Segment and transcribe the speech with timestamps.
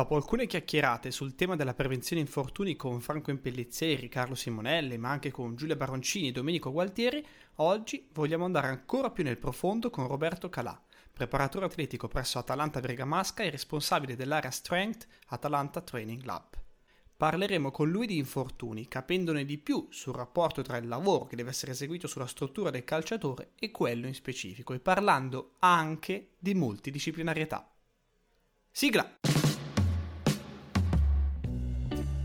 [0.00, 5.30] Dopo alcune chiacchierate sul tema della prevenzione infortuni con Franco Impellizzeri, Carlo Simonelli, ma anche
[5.30, 7.22] con Giulia Baroncini e Domenico Gualtieri,
[7.56, 10.82] oggi vogliamo andare ancora più nel profondo con Roberto Calà,
[11.12, 16.56] preparatore atletico presso Atalanta Bergamasca e responsabile dell'area Strength Atalanta Training Lab.
[17.14, 21.50] Parleremo con lui di infortuni, capendone di più sul rapporto tra il lavoro che deve
[21.50, 27.70] essere eseguito sulla struttura del calciatore e quello in specifico, e parlando anche di multidisciplinarietà.
[28.70, 29.49] Sigla!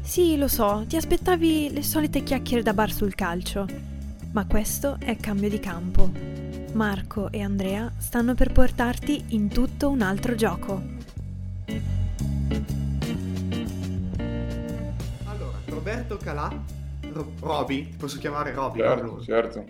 [0.05, 3.65] Sì, lo so, ti aspettavi le solite chiacchiere da bar sul calcio,
[4.33, 6.11] ma questo è cambio di campo.
[6.73, 10.81] Marco e Andrea stanno per portarti in tutto un altro gioco.
[15.25, 16.63] Allora, Roberto Calà,
[17.11, 18.79] Ro- Roby, ti posso chiamare Roby?
[18.79, 19.65] Certo, certo.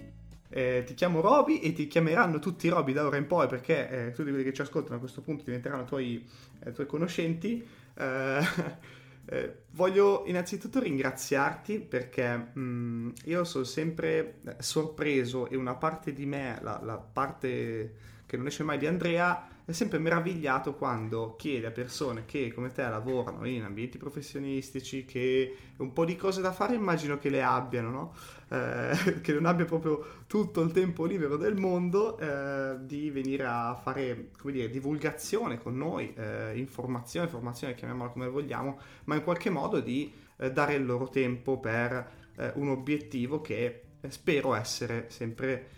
[0.50, 4.12] Eh, ti chiamo Roby e ti chiameranno tutti Roby da ora in poi perché eh,
[4.12, 6.24] tutti quelli che ci ascoltano a questo punto diventeranno tuoi,
[6.60, 7.66] eh, tuoi conoscenti.
[9.28, 16.14] Eh, voglio innanzitutto ringraziarti perché mh, mm, io sono sempre eh, sorpreso e una parte
[16.14, 21.36] di me, la, la parte che non esce mai di Andrea, è sempre meravigliato quando
[21.38, 26.42] chiede a persone che come te lavorano in ambienti professionistici, che un po' di cose
[26.42, 28.14] da fare immagino che le abbiano, no?
[28.50, 33.76] Eh, che non abbia proprio tutto il tempo libero del mondo, eh, di venire a
[33.76, 39.50] fare, come dire, divulgazione con noi, eh, informazione, informazione, chiamiamola come vogliamo, ma in qualche
[39.50, 45.70] modo di eh, dare il loro tempo per eh, un obiettivo che spero essere sempre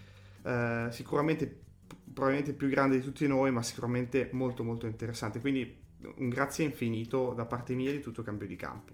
[0.92, 1.66] sicuramente
[2.14, 5.42] probabilmente più grande di tutti noi, ma sicuramente molto molto interessante.
[5.42, 5.78] Quindi
[6.16, 8.94] un grazie infinito da parte mia di tutto Cambio di Campo.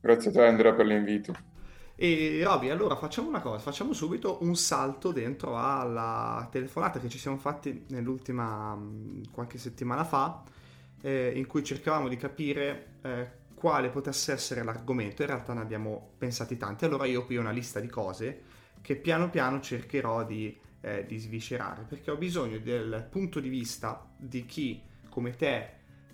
[0.00, 1.55] Grazie a te Andrea per l'invito.
[1.98, 7.18] E Roby, allora facciamo una cosa, facciamo subito un salto dentro alla telefonata che ci
[7.18, 8.78] siamo fatti nell'ultima
[9.32, 10.42] qualche settimana fa,
[11.00, 15.22] eh, in cui cercavamo di capire eh, quale potesse essere l'argomento.
[15.22, 16.84] In realtà ne abbiamo pensati tanti.
[16.84, 18.42] Allora io qui ho una lista di cose
[18.82, 24.08] che piano piano cercherò di eh, di sviscerare, perché ho bisogno del punto di vista
[24.16, 25.70] di chi, come te,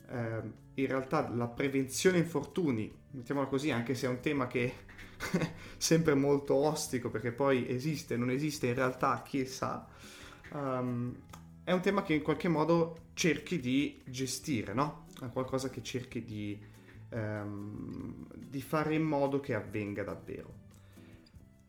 [0.09, 0.41] eh,
[0.75, 4.73] in realtà la prevenzione infortuni, mettiamola così, anche se è un tema che
[5.77, 9.87] sempre molto ostico, perché poi esiste, non esiste, in realtà chi sa,
[10.53, 11.15] um,
[11.65, 15.07] è un tema che in qualche modo cerchi di gestire, no?
[15.21, 16.61] È qualcosa che cerchi di,
[17.11, 20.61] um, di fare in modo che avvenga davvero.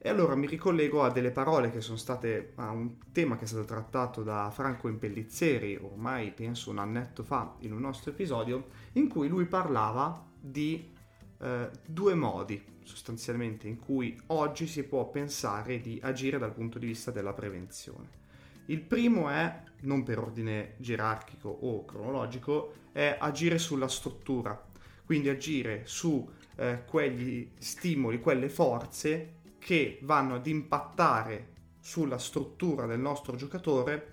[0.05, 3.47] E allora mi ricollego a delle parole che sono state a un tema che è
[3.47, 9.07] stato trattato da Franco Impellizzeri ormai penso un annetto fa in un nostro episodio in
[9.07, 10.91] cui lui parlava di
[11.39, 16.87] eh, due modi sostanzialmente in cui oggi si può pensare di agire dal punto di
[16.87, 18.21] vista della prevenzione.
[18.67, 24.61] Il primo è, non per ordine gerarchico o cronologico, è agire sulla struttura,
[25.05, 32.99] quindi agire su eh, quegli stimoli, quelle forze che vanno ad impattare sulla struttura del
[32.99, 34.11] nostro giocatore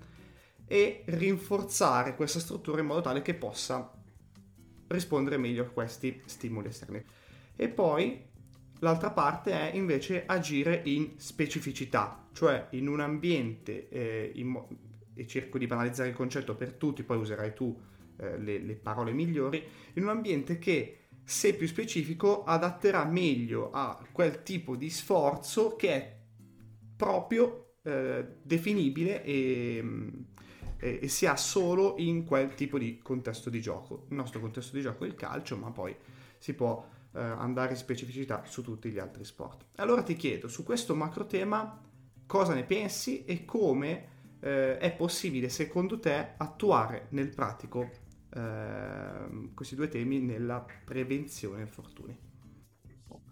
[0.67, 3.91] e rinforzare questa struttura in modo tale che possa
[4.87, 7.03] rispondere meglio a questi stimoli esterni.
[7.55, 8.25] E poi
[8.81, 14.69] l'altra parte è invece agire in specificità, cioè in un ambiente, eh, in mo-
[15.13, 17.79] e cerco di banalizzare il concetto per tutti, poi userai tu
[18.17, 24.03] eh, le, le parole migliori, in un ambiente che se più specifico, adatterà meglio a
[24.11, 26.19] quel tipo di sforzo che è
[26.95, 29.83] proprio eh, definibile e,
[30.77, 34.05] e, e, si ha solo in quel tipo di contesto di gioco.
[34.09, 35.95] Il nostro contesto di gioco è il calcio, ma poi
[36.37, 39.65] si può eh, andare in specificità su tutti gli altri sport.
[39.75, 41.81] Allora ti chiedo, su questo macro tema,
[42.25, 44.07] cosa ne pensi e come
[44.39, 47.89] eh, è possibile secondo te attuare nel pratico
[48.33, 52.29] eh, questi due temi nella prevenzione infortuni.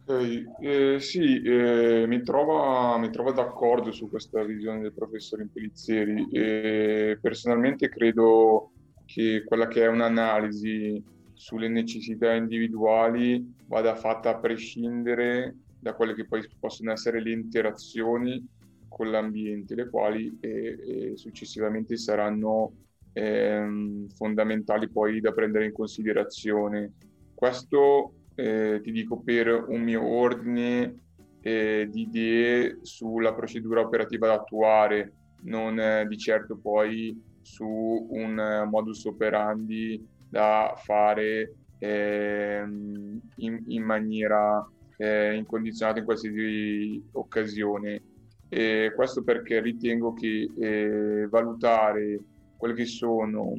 [0.09, 6.27] Eh, sì, eh, mi, trovo, mi trovo d'accordo su questa visione del professor Impelizzieri.
[6.31, 8.71] E personalmente credo
[9.05, 11.03] che quella che è un'analisi
[11.39, 18.45] sulle necessità individuali vada fatta a prescindere da quelle che poi possono essere le interazioni
[18.89, 22.73] con l'ambiente, le quali eh, successivamente saranno
[23.13, 26.91] ehm, fondamentali poi da prendere in considerazione.
[27.33, 31.03] Questo eh, ti dico per un mio ordine
[31.39, 38.67] eh, di idee sulla procedura operativa da attuare, non eh, di certo poi su un
[38.69, 44.65] modus operandi da fare ehm, in, in, maniera
[44.97, 48.01] eh, incondizionata in qualsiasi occasione.
[48.47, 52.19] E questo perché ritengo che eh, valutare
[52.57, 53.53] quelle che sono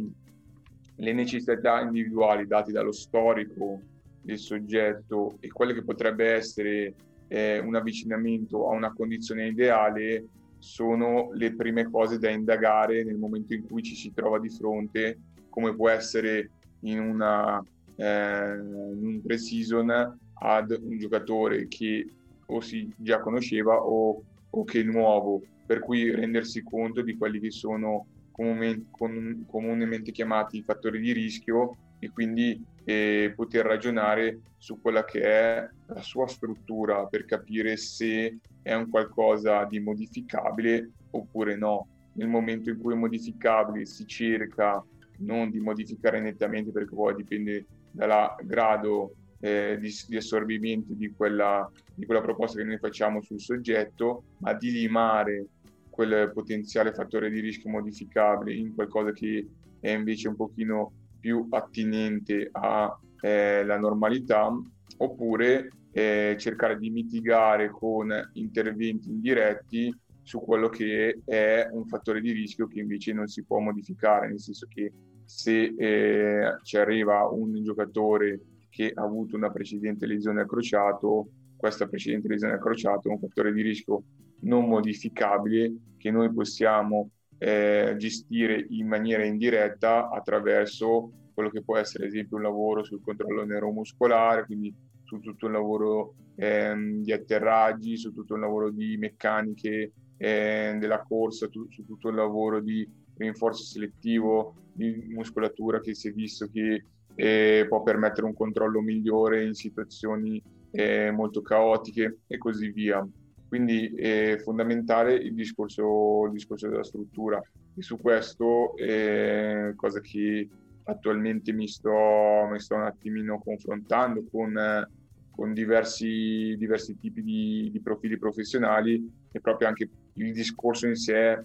[0.96, 3.81] le necessità individuali date dallo storico
[4.22, 6.94] del soggetto e quello che potrebbe essere
[7.28, 10.26] eh, un avvicinamento a una condizione ideale
[10.58, 15.19] sono le prime cose da indagare nel momento in cui ci si trova di fronte,
[15.49, 16.50] come può essere
[16.81, 17.62] in una
[17.97, 22.06] eh, in un pre-season ad un giocatore che
[22.47, 27.38] o si già conosceva o, o che è nuovo, per cui rendersi conto di quelli
[27.38, 35.21] che sono comunemente, chiamati fattori di rischio e quindi eh, poter ragionare su quella che
[35.21, 41.87] è la sua struttura per capire se è un qualcosa di modificabile oppure no.
[42.15, 44.82] Nel momento in cui è modificabile si cerca
[45.20, 51.70] non di modificare nettamente perché poi dipende dal grado eh, di, di, assorbimento di quella,
[51.94, 55.46] di quella proposta che noi facciamo sul soggetto, ma di limare
[55.88, 59.46] quel potenziale fattore di rischio modificabile in qualcosa che
[59.81, 64.50] è invece un pochino più attinente alla eh, normalità,
[64.99, 72.32] oppure eh, cercare di mitigare con interventi indiretti su quello che è un fattore di
[72.32, 74.93] rischio che invece non si può modificare, nel senso che
[75.31, 81.87] se eh, ci arriva un giocatore che ha avuto una precedente lesione al crociato, questa
[81.87, 84.03] precedente lesione al crociato è un fattore di rischio
[84.41, 92.05] non modificabile che noi possiamo eh, gestire in maniera indiretta attraverso quello che può essere
[92.05, 94.75] ad esempio un lavoro sul controllo neuromuscolare, quindi
[95.05, 101.03] su tutto un lavoro ehm, di atterraggi, su tutto un lavoro di meccaniche eh, della
[101.03, 102.87] corsa, tu, su tutto il lavoro di
[103.20, 106.84] rinforzo selettivo di muscolatura che si è visto che
[107.14, 113.06] eh, può permettere un controllo migliore in situazioni eh, molto caotiche e così via.
[113.49, 117.43] Quindi è fondamentale il discorso, il discorso della struttura
[117.76, 120.49] e su questo è cosa che
[120.84, 124.88] attualmente mi sto, mi sto un attimino confrontando con,
[125.31, 131.44] con diversi, diversi tipi di, di profili professionali e proprio anche il discorso in sé,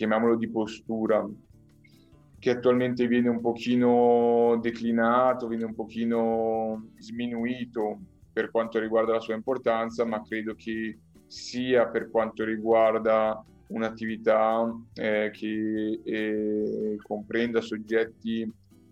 [0.00, 1.28] chiamiamolo di postura,
[2.38, 7.98] che attualmente viene un pochino declinato, viene un pochino sminuito
[8.32, 15.30] per quanto riguarda la sua importanza, ma credo che sia per quanto riguarda un'attività eh,
[15.34, 18.50] che eh, comprenda soggetti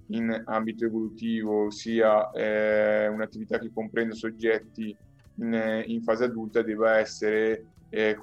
[0.09, 4.95] in ambito evolutivo, sia eh, un'attività che comprenda soggetti
[5.37, 8.15] in, in fase adulta, debba essere eh,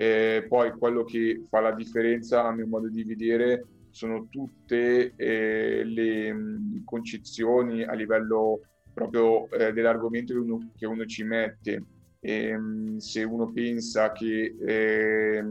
[0.00, 0.48] considerato.
[0.48, 6.32] poi quello che fa la differenza, a mio modo di vedere, sono tutte eh, le
[6.32, 8.60] mh, concezioni a livello
[8.94, 11.84] proprio eh, dell'argomento che uno, che uno, ci mette.
[12.20, 15.44] E, mh, se uno pensa che eh,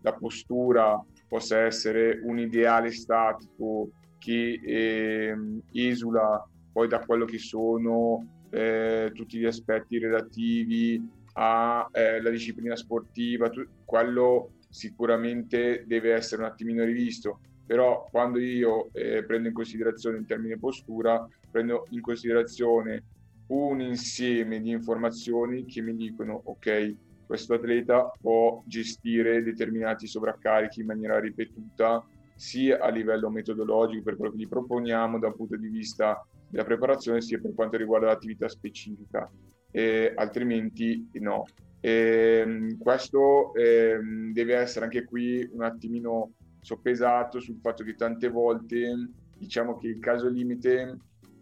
[0.00, 8.44] la postura possa essere un ideale statico che ehm, esula poi da quello che sono
[8.50, 11.00] eh, tutti gli aspetti relativi
[11.32, 17.40] alla eh, disciplina sportiva, tu, quello sicuramente deve essere un attimino rivisto.
[17.66, 23.04] Però quando io eh, prendo in considerazione il termine postura, prendo in considerazione
[23.48, 26.94] un insieme di informazioni che mi dicono ok,
[27.26, 32.04] questo atleta può gestire determinati sovraccarichi in maniera ripetuta
[32.34, 37.20] sia a livello metodologico per quello che gli proponiamo dal punto di vista della preparazione
[37.20, 39.30] sia per quanto riguarda l'attività specifica
[39.72, 41.44] eh, altrimenti no.
[41.80, 43.98] Eh, questo eh,
[44.32, 49.98] deve essere anche qui un attimino soppesato sul fatto che tante volte diciamo che il
[49.98, 50.96] caso limite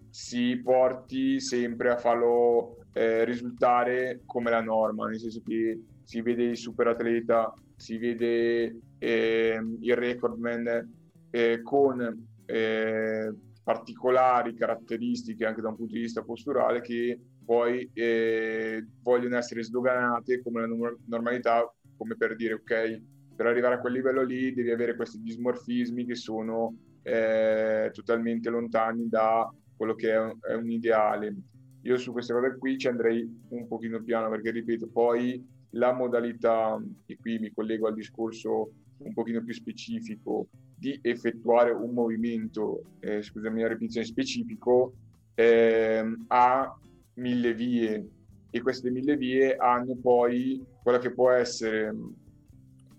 [0.09, 6.45] si porti sempre a farlo eh, risultare come la norma, nel senso che si vede
[6.45, 10.91] il super atleta, si vede eh, il recordman
[11.31, 17.19] eh, con eh, particolari caratteristiche anche da un punto di vista posturale che
[17.51, 20.69] poi eh, vogliono essere sdoganate come la
[21.07, 23.03] normalità, come per dire ok,
[23.35, 29.09] per arrivare a quel livello lì devi avere questi dismorfismi che sono eh, totalmente lontani
[29.09, 31.35] da quello che è un, è un, ideale.
[31.83, 36.81] Io su queste cose qui ci andrei un pochino piano perché, ripeto, poi la modalità,
[37.07, 43.23] e qui mi collego al discorso un pochino più specifico, di effettuare un movimento, eh,
[43.23, 44.95] scusami la ripetizione specifico,
[45.35, 46.79] eh, ha
[47.21, 48.09] mille vie
[48.51, 51.95] e queste mille vie hanno poi quella che può essere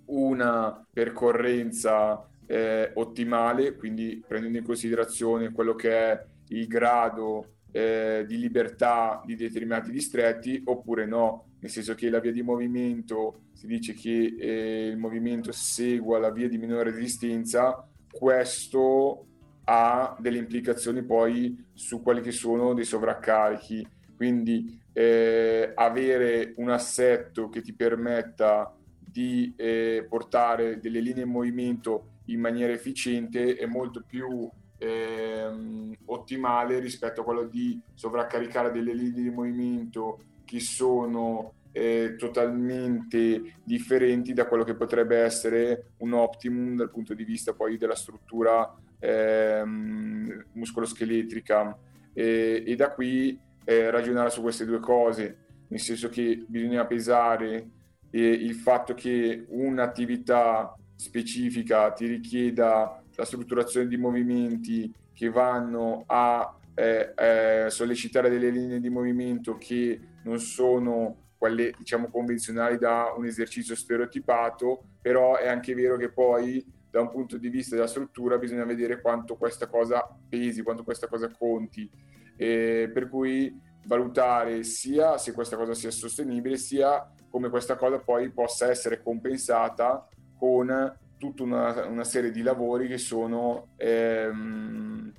[0.06, 8.38] una percorrenza eh, ottimale, quindi prendendo in considerazione quello che è il grado eh, di
[8.38, 13.94] libertà di determinati distretti, oppure no, nel senso che la via di movimento si dice
[13.94, 19.26] che eh, il movimento segua la via di minore resistenza, questo
[19.66, 23.88] ha delle implicazioni poi su quelli che sono dei sovraccarichi.
[24.22, 32.20] Quindi eh, avere un assetto che ti permetta di eh, portare delle linee in movimento
[32.26, 34.48] in maniera efficiente è molto più
[34.78, 43.56] ehm, ottimale rispetto a quello di sovraccaricare delle linee di movimento che sono eh, totalmente
[43.64, 48.72] differenti da quello che potrebbe essere un optimum dal punto di vista poi della struttura
[49.00, 51.76] ehm, muscoloscheletrica.
[52.14, 55.38] E, e, da qui eh, ragionare su queste due cose,
[55.68, 57.70] nel senso che bisogna pesare
[58.10, 66.58] eh, il fatto che un'attività specifica ti richieda la strutturazione di movimenti che vanno a
[66.74, 73.26] eh, eh, sollecitare delle linee di movimento che non sono quelle diciamo convenzionali da un
[73.26, 78.38] esercizio stereotipato, però è anche vero che poi da un punto di vista della struttura
[78.38, 81.90] bisogna vedere quanto questa cosa pesi, quanto questa cosa conti,
[82.36, 88.30] eh, per cui valutare sia se questa cosa sia sostenibile, sia come questa cosa poi
[88.30, 90.08] possa essere compensata
[90.38, 95.14] con tutta una, una serie di lavori che sono ehm,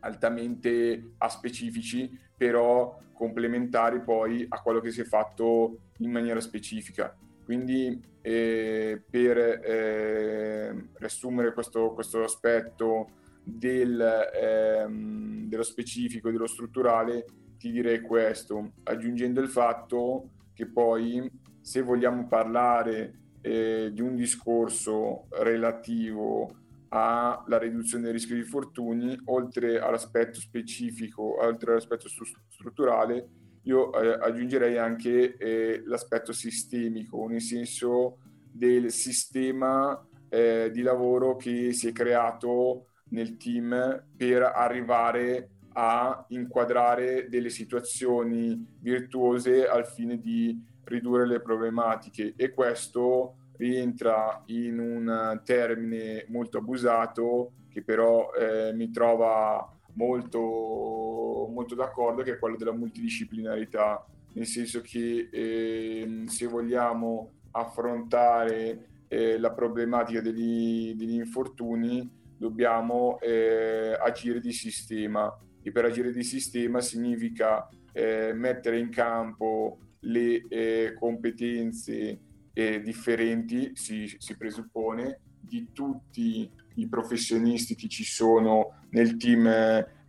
[0.00, 7.14] altamente aspecifici, però complementari poi a quello che si è fatto in maniera specifica.
[7.44, 13.10] Quindi eh, per eh, riassumere questo, questo aspetto
[13.56, 17.24] del, ehm, dello specifico dello strutturale,
[17.58, 21.28] ti direi questo, aggiungendo il fatto che poi
[21.60, 26.50] se vogliamo parlare eh, di un discorso relativo
[26.88, 32.08] alla riduzione del rischio di infortuni, oltre all'aspetto specifico, oltre all'aspetto
[32.48, 33.28] strutturale,
[33.62, 38.18] io eh, aggiungerei anche eh, l'aspetto sistemico, nel senso
[38.50, 47.28] del sistema eh, di lavoro che si è creato nel team per arrivare a inquadrare
[47.28, 52.34] delle situazioni virtuose al fine di ridurre le problematiche.
[52.36, 61.74] E questo rientra in un termine molto abusato che però eh, mi trova molto, molto
[61.74, 64.04] d'accordo che è quello della multidisciplinarità.
[64.32, 73.96] Nel senso che eh, se vogliamo affrontare eh, la problematica degli, degli infortuni dobbiamo eh,
[74.00, 75.36] agire di sistema.
[75.62, 82.20] E per agire di sistema significa eh, mettere in campo le eh, competenze
[82.52, 89.46] eh, differenti, si, si, presuppone, di tutti i professionisti che ci sono nel team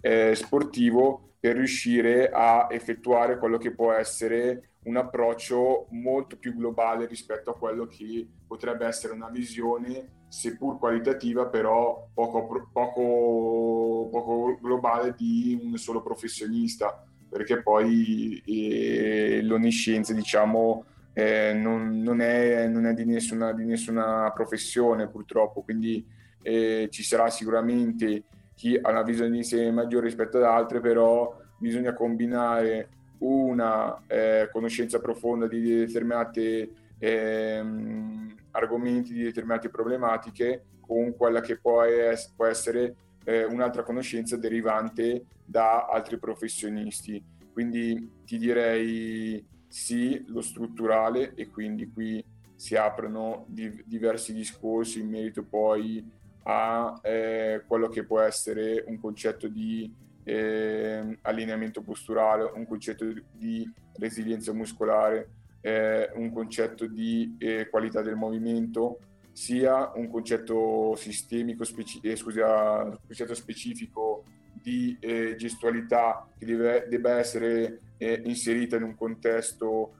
[0.02, 7.06] eh, sportivo per riuscire a effettuare quello che può essere un approccio molto più globale
[7.06, 15.16] rispetto a quello che potrebbe essere una visione seppur qualitativa, però poco, poco, poco globale
[15.18, 22.94] di un solo professionista, perché poi eh, l'onniscienza, diciamo, eh, non, non, è, non, è,
[22.94, 26.06] di nessuna, di nessuna professione purtroppo, quindi
[26.42, 28.24] eh, ci sarà sicuramente
[28.60, 32.90] chi ha una visione di insieme maggiore rispetto ad altre, però bisogna combinare
[33.20, 41.84] una eh, conoscenza profonda di determinate ehm, argomenti, di determinate problematiche con quella che può,
[41.84, 47.24] es- può essere eh, un'altra conoscenza derivante da altri professionisti.
[47.54, 52.22] Quindi ti direi sì, lo strutturale e quindi qui
[52.56, 56.06] si aprono di- diversi discorsi in merito poi
[56.44, 59.94] a eh, quello che può essere un concetto di
[60.24, 65.30] eh, allineamento posturale, un concetto di resilienza muscolare,
[65.62, 69.00] eh, un concetto di eh, qualità del movimento,
[69.32, 76.86] sia un concetto sistemico, speci- eh, scusa, un concetto specifico di eh, gestualità che deve,
[76.90, 79.94] debba essere inserita in un contesto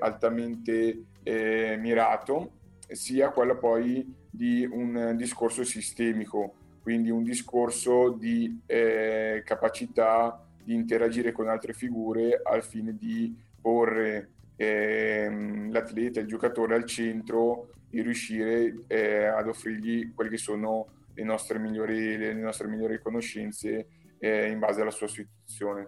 [0.00, 1.04] altamente
[1.78, 2.50] mirato,
[2.88, 4.04] sia quella poi
[4.34, 8.60] di un discorso sistemico, quindi un discorso di
[9.44, 16.84] capacità di interagire con altre figure al fine di porre ehm, l'atleta, il giocatore al
[16.84, 23.00] centro e riuscire eh, ad offrirgli quelle che sono le nostre migliori, le nostre migliori
[23.00, 23.86] conoscenze
[24.18, 25.86] eh, in base alla sua situazione.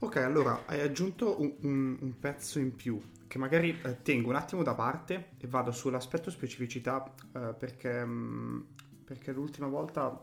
[0.00, 4.36] Ok, allora hai aggiunto un, un, un pezzo in più che magari eh, tengo un
[4.36, 7.04] attimo da parte e vado sull'aspetto specificità
[7.34, 8.60] eh, perché, mh, mm,
[9.04, 10.20] perché l'ultima volta,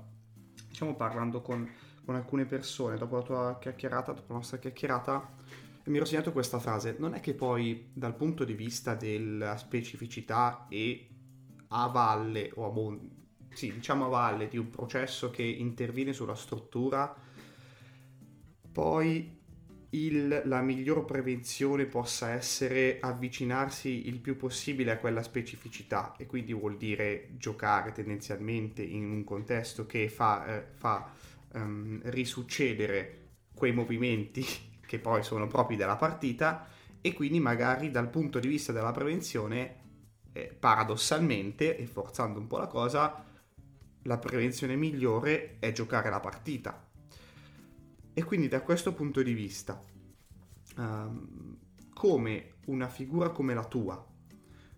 [0.68, 1.70] diciamo parlando con,
[2.04, 5.34] con alcune persone, dopo la tua chiacchierata, dopo la nostra chiacchierata,
[5.86, 6.96] mi ero segnato questa frase.
[7.00, 11.10] Non è che poi dal punto di vista della specificità e
[11.70, 13.24] a valle o a monte
[13.56, 17.16] sì, diciamo a valle di un processo che interviene sulla struttura,
[18.72, 19.44] poi
[19.96, 26.54] il, la miglior prevenzione possa essere avvicinarsi il più possibile a quella specificità e quindi
[26.54, 31.12] vuol dire giocare tendenzialmente in un contesto che fa, eh, fa
[31.54, 33.22] um, risuccedere
[33.54, 34.46] quei movimenti
[34.86, 36.68] che poi sono propri della partita
[37.02, 39.84] e quindi magari dal punto di vista della prevenzione
[40.34, 43.24] eh, paradossalmente e forzando un po' la cosa
[44.02, 46.85] la prevenzione migliore è giocare la partita
[48.18, 49.84] e quindi da questo punto di vista,
[50.78, 51.58] um,
[51.94, 54.04] come una figura come la tua,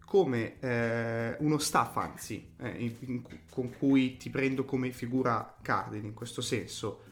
[0.04, 6.08] come eh, uno staff anzi, eh, in, in, con cui ti prendo come figura cardine
[6.08, 7.04] in questo senso,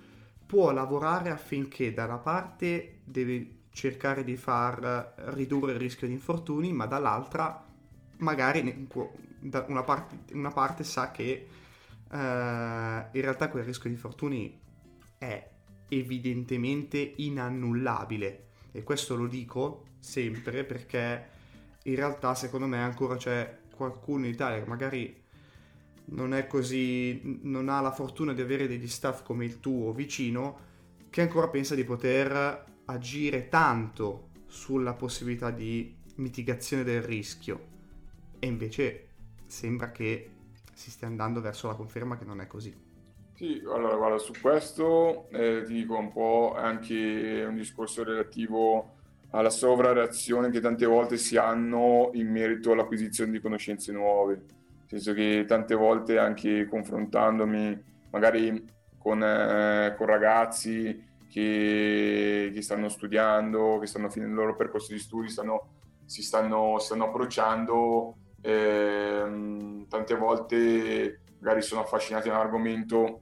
[0.48, 6.74] può lavorare affinché da una parte deve cercare di far ridurre il rischio di infortuni,
[6.74, 7.63] ma dall'altra
[8.17, 8.88] magari
[9.67, 11.48] una parte, una parte sa che eh,
[12.10, 14.60] in realtà quel rischio di infortuni
[15.20, 15.53] è
[15.89, 21.30] evidentemente inannullabile e questo lo dico sempre perché
[21.84, 25.24] in realtà secondo me ancora c'è qualcuno in Italia che magari
[26.08, 30.60] non è così non ha la fortuna di avere degli staff come il tuo vicino
[31.10, 37.74] che ancora pensa di poter agire tanto sulla possibilità di mitigazione del rischio
[38.39, 39.08] e invece
[39.46, 40.30] sembra che
[40.74, 42.75] si stia andando verso la conferma che non è così.
[43.36, 48.94] Sì, allora guarda, su questo eh, ti dico un po' anche un discorso relativo
[49.32, 54.36] alla sovrareazione che tante volte si hanno in merito all'acquisizione di conoscenze nuove.
[54.36, 58.65] Nel senso che tante volte anche confrontandomi magari
[58.98, 65.00] con, eh, con ragazzi che, che, stanno studiando, che stanno finendo il loro percorso di
[65.00, 65.72] studi, stanno,
[66.06, 73.20] si, stanno, stanno approcciando, eh, tante volte magari sono affascinati da un argomento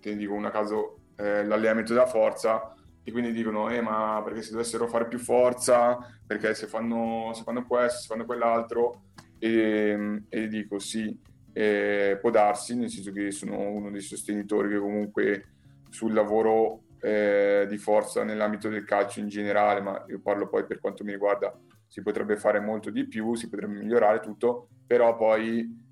[0.00, 4.42] te ne dico una caso, eh, l'allenamento della forza, e quindi dicono, eh, ma perché
[4.42, 9.04] se dovessero fare più forza, perché se fanno, se fanno questo, se fanno quell'altro,
[9.38, 11.18] e, e dico sì,
[11.52, 15.44] eh, può darsi, nel senso che sono uno dei sostenitori che comunque
[15.88, 20.80] sul lavoro eh, di forza nell'ambito del calcio in generale, ma io parlo poi per
[20.80, 21.56] quanto mi riguarda,
[21.86, 25.87] si potrebbe fare molto di più, si potrebbe migliorare tutto, però poi ehm,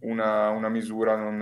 [0.00, 1.36] una, una, misura non,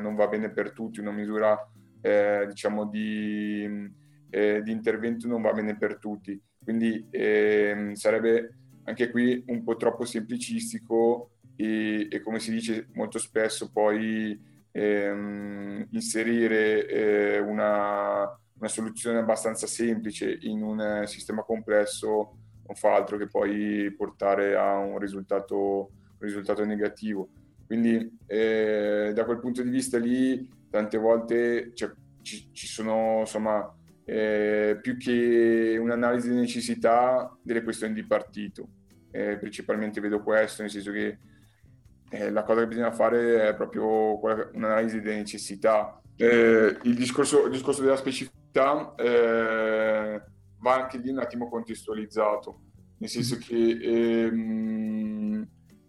[0.00, 1.58] non, va bene per tutti, una misura
[2.00, 3.90] eh, diciamo di,
[4.30, 6.40] eh, di, intervento non va bene per tutti.
[6.62, 13.18] Quindi ehm, sarebbe anche qui un po' troppo semplicistico e, e come si dice molto
[13.18, 14.38] spesso poi
[14.72, 18.22] ehm, inserire eh, una,
[18.58, 24.76] una soluzione abbastanza semplice in un sistema complesso non fa altro che poi portare a
[24.76, 27.28] un risultato risultato negativo.
[27.66, 31.90] Quindi eh, da quel punto di vista lì tante volte cioè,
[32.22, 33.74] ci, ci, sono insomma
[34.04, 38.68] eh, più che un'analisi di necessità delle questioni di partito.
[39.10, 41.18] Eh, principalmente vedo questo, nel senso che
[42.10, 46.00] eh, la cosa che bisogna fare è proprio un'analisi delle necessità.
[46.16, 50.22] Eh, il discorso, il, discorso, della specificità eh,
[50.58, 52.60] va anche lì un attimo contestualizzato,
[52.98, 55.46] nel senso che ehm,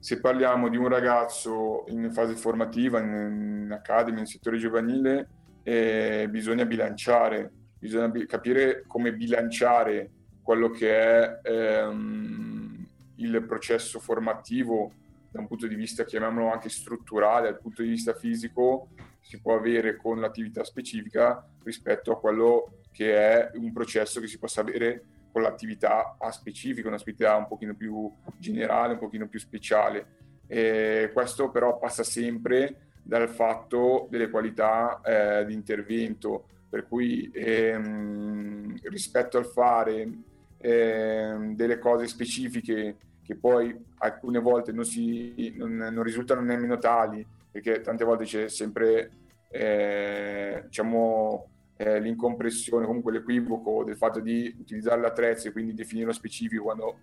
[0.08, 5.28] se parliamo di un ragazzo in fase formativa, in, in academy, in settore giovanile,
[5.64, 10.10] eh, bisogna bilanciare, bisogna bi- capire come bilanciare
[10.42, 14.94] quello che è ehm, il processo formativo
[15.30, 18.88] da un punto di vista, chiamiamolo anche strutturale, dal punto di vista fisico,
[19.20, 24.40] si può avere con l'attività specifica rispetto a quello che è un processo che si
[24.40, 25.04] possa avere
[25.38, 30.16] con l'attività a specifica, un'attività un pochino più generale, un pochino più speciale.
[30.48, 38.80] E questo però passa sempre dal fatto delle qualità eh, di intervento, per cui ehm,
[38.90, 40.10] rispetto al fare
[40.58, 47.24] ehm, delle cose specifiche che poi alcune volte non, si, non, non risultano nemmeno tali,
[47.52, 49.12] perché tante volte c'è sempre
[49.50, 56.64] eh, diciamo, eh, l'incompressione, comunque l'equivoco del fatto di utilizzare l'attrezzo e quindi definirlo specifico
[56.64, 56.98] quando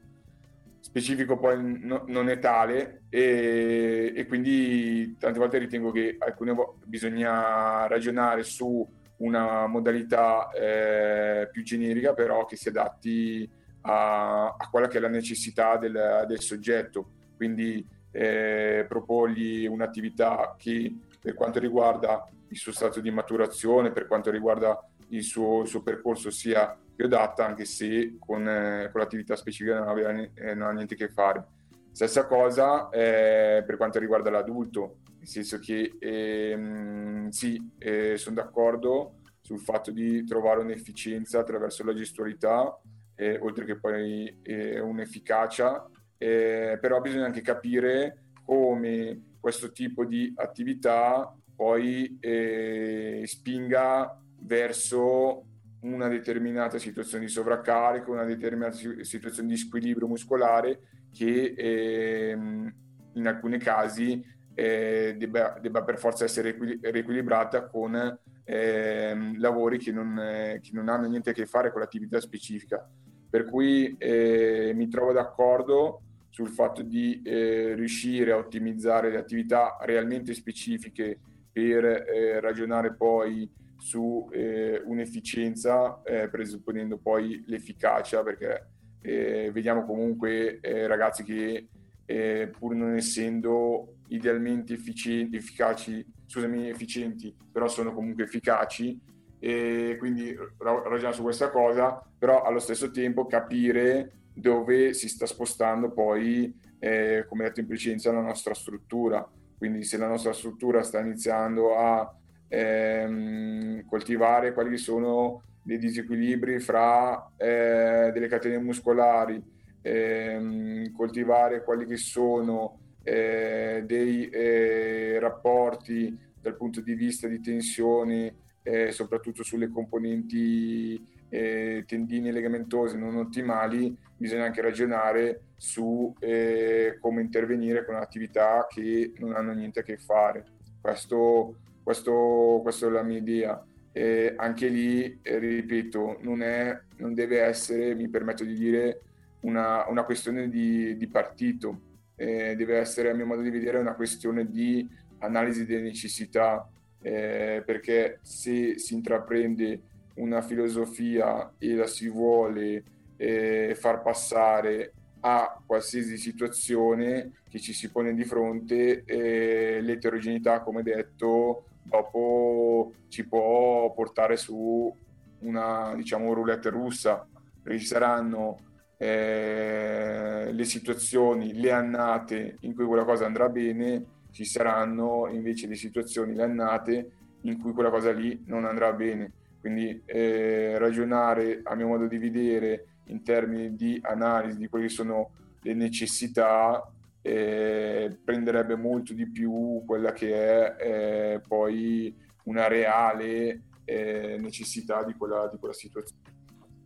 [0.80, 3.04] specifico poi no, non è tale.
[3.08, 8.86] E, e, quindi tante volte ritengo che alcune volte bisogna ragionare su
[9.18, 13.48] una modalità eh, più generica però che si adatti
[13.82, 17.10] a, a, quella che è la necessità del, del soggetto.
[17.36, 24.30] Quindi eh, proporgli un'attività che per quanto riguarda il suo stato di maturazione, per quanto
[24.30, 29.34] riguarda il suo, il suo percorso sia più adatta, anche se con, eh, con l'attività
[29.34, 31.46] specifica non, aveva, eh, non ha niente a che fare.
[31.90, 39.20] Stessa cosa eh, per quanto riguarda l'adulto, nel senso che ehm, sì, eh, sono d'accordo
[39.40, 42.78] sul fatto di trovare un'efficienza attraverso la gestualità,
[43.14, 51.30] eh, oltre che poi eh, un'efficacia, però bisogna anche capire come questo tipo di attività
[51.54, 55.44] poi eh, spinga verso
[55.80, 60.80] una determinata situazione di sovraccarico, una determinata situazione di squilibrio muscolare
[61.12, 62.74] che ehm,
[63.12, 70.18] in alcuni casi eh, debba, debba, per forza essere riequilibrata con eh, lavori che non,
[70.18, 72.88] eh, che non, hanno niente a che fare con l'attività specifica.
[73.28, 76.03] Per cui eh, mi trovo d'accordo
[76.34, 81.20] sul fatto di eh, riuscire a ottimizzare le attività realmente specifiche
[81.52, 88.68] per eh, ragionare poi su un'efficienza, presupponendo poi l'efficacia, perché
[89.02, 91.68] vediamo comunque ragazzi che
[92.06, 98.98] eh, pur non essendo idealmente efficienti, efficaci, scusami, efficienti, però sono comunque efficaci.
[99.38, 105.92] E quindi ragioniamo su questa cosa, però allo stesso tempo capire dove si sta spostando
[105.92, 109.26] poi, eh, come detto in precedenza, la nostra struttura.
[109.56, 112.14] Quindi se la nostra struttura sta iniziando a
[112.48, 119.42] ehm, coltivare quali sono dei disequilibri fra eh, delle catene muscolari,
[119.80, 128.34] ehm, coltivare quelli che sono eh, dei eh, rapporti dal punto di vista di tensione,
[128.62, 136.98] eh, soprattutto sulle componenti eh, tendine e legamentose non ottimali, bisogna anche ragionare su eh,
[137.00, 140.44] come intervenire con attività che non hanno niente a che fare.
[140.80, 143.64] Questo, questo, questa è la mia idea.
[143.92, 149.00] Eh, anche lì, ripeto, non, è, non deve essere, mi permetto di dire,
[149.40, 151.80] una, una questione di, di partito,
[152.16, 154.86] eh, deve essere a mio modo di vedere una questione di
[155.18, 156.68] analisi delle necessità,
[157.00, 159.80] eh, perché se si intraprende
[160.14, 162.82] una filosofia e la si vuole
[163.16, 170.82] eh, far passare a qualsiasi situazione che ci si pone di fronte, eh, l'eterogeneità, come
[170.82, 174.94] detto, dopo ci può portare su
[175.40, 177.26] una diciamo roulette russa,
[177.66, 178.58] ci saranno
[178.98, 185.76] eh, le situazioni, le annate in cui quella cosa andrà bene, ci saranno invece le
[185.76, 187.10] situazioni, le annate
[187.42, 189.32] in cui quella cosa lì non andrà bene.
[189.64, 194.92] Quindi eh, ragionare, a mio modo di vedere, in termini di analisi di quelle che
[194.92, 195.30] sono
[195.62, 196.86] le necessità,
[197.22, 205.14] eh, prenderebbe molto di più quella che è eh, poi una reale eh, necessità di
[205.14, 206.20] quella, di quella situazione.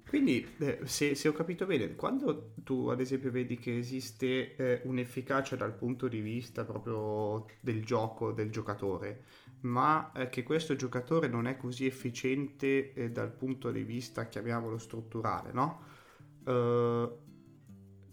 [0.07, 4.83] Quindi, eh, se, se, ho capito bene, quando tu ad esempio vedi che esiste eh,
[4.85, 9.25] un'efficacia dal punto di vista proprio del gioco, del giocatore,
[9.61, 14.79] ma eh, che questo giocatore non è così efficiente eh, dal punto di vista, chiamiamolo
[14.79, 15.87] strutturale, no?
[16.45, 17.27] Uh,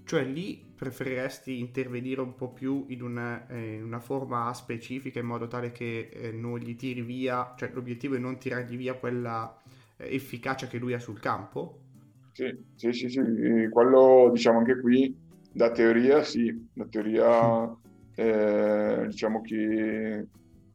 [0.04, 5.26] cioè lì preferiresti intervenire un po' più in una, eh, in una forma specifica in
[5.26, 9.58] modo tale che eh, non gli tiri via, cioè l'obiettivo è non tirargli via quella
[9.98, 11.80] efficacia che lui ha sul campo?
[12.34, 13.22] Sì, sì, sì, sì,
[13.72, 15.16] quello diciamo anche qui
[15.52, 17.74] da teoria sì, da teoria
[18.14, 20.28] eh, diciamo che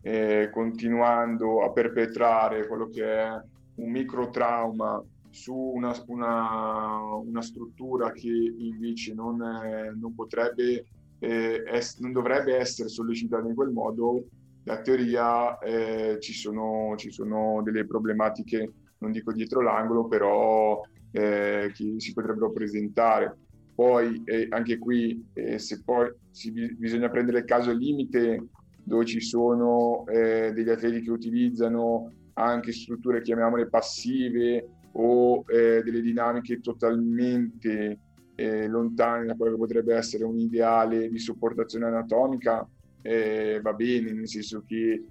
[0.02, 3.28] eh, continuando a perpetrare quello che è
[3.76, 10.86] un microtrauma su una, una, una struttura che invece non, è, non potrebbe,
[11.18, 14.24] eh, es, non dovrebbe essere sollecitata in quel modo,
[14.62, 20.80] da teoria eh, ci sono, ci sono delle problematiche, non dico dietro l'angolo, però
[21.12, 23.36] eh, che si potrebbero presentare.
[23.74, 28.48] Poi eh, anche qui, eh, se poi si, bisogna prendere il caso limite
[28.82, 36.00] dove ci sono eh, degli atleti che utilizzano anche strutture, chiamiamole passive, o eh, delle
[36.00, 37.98] dinamiche totalmente
[38.34, 42.66] eh, lontane da quello che potrebbe essere un ideale di supportazione anatomica,
[43.02, 45.04] va bene, nel senso che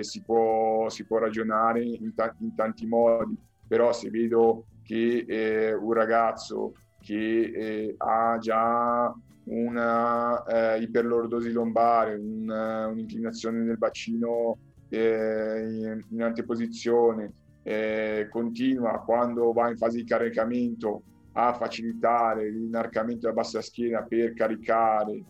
[0.00, 5.72] si può, si, può, ragionare in, ta- in tanti modi, però se vedo che eh,
[5.72, 16.00] un ragazzo che eh, ha già una eh, iperlordosi lombare, un, un'inclinazione del bacino eh,
[16.10, 21.02] in, anteposizione, eh, continua quando va in fase di caricamento
[21.32, 25.22] a facilitare l'inarcamento della bassa schiena per caricare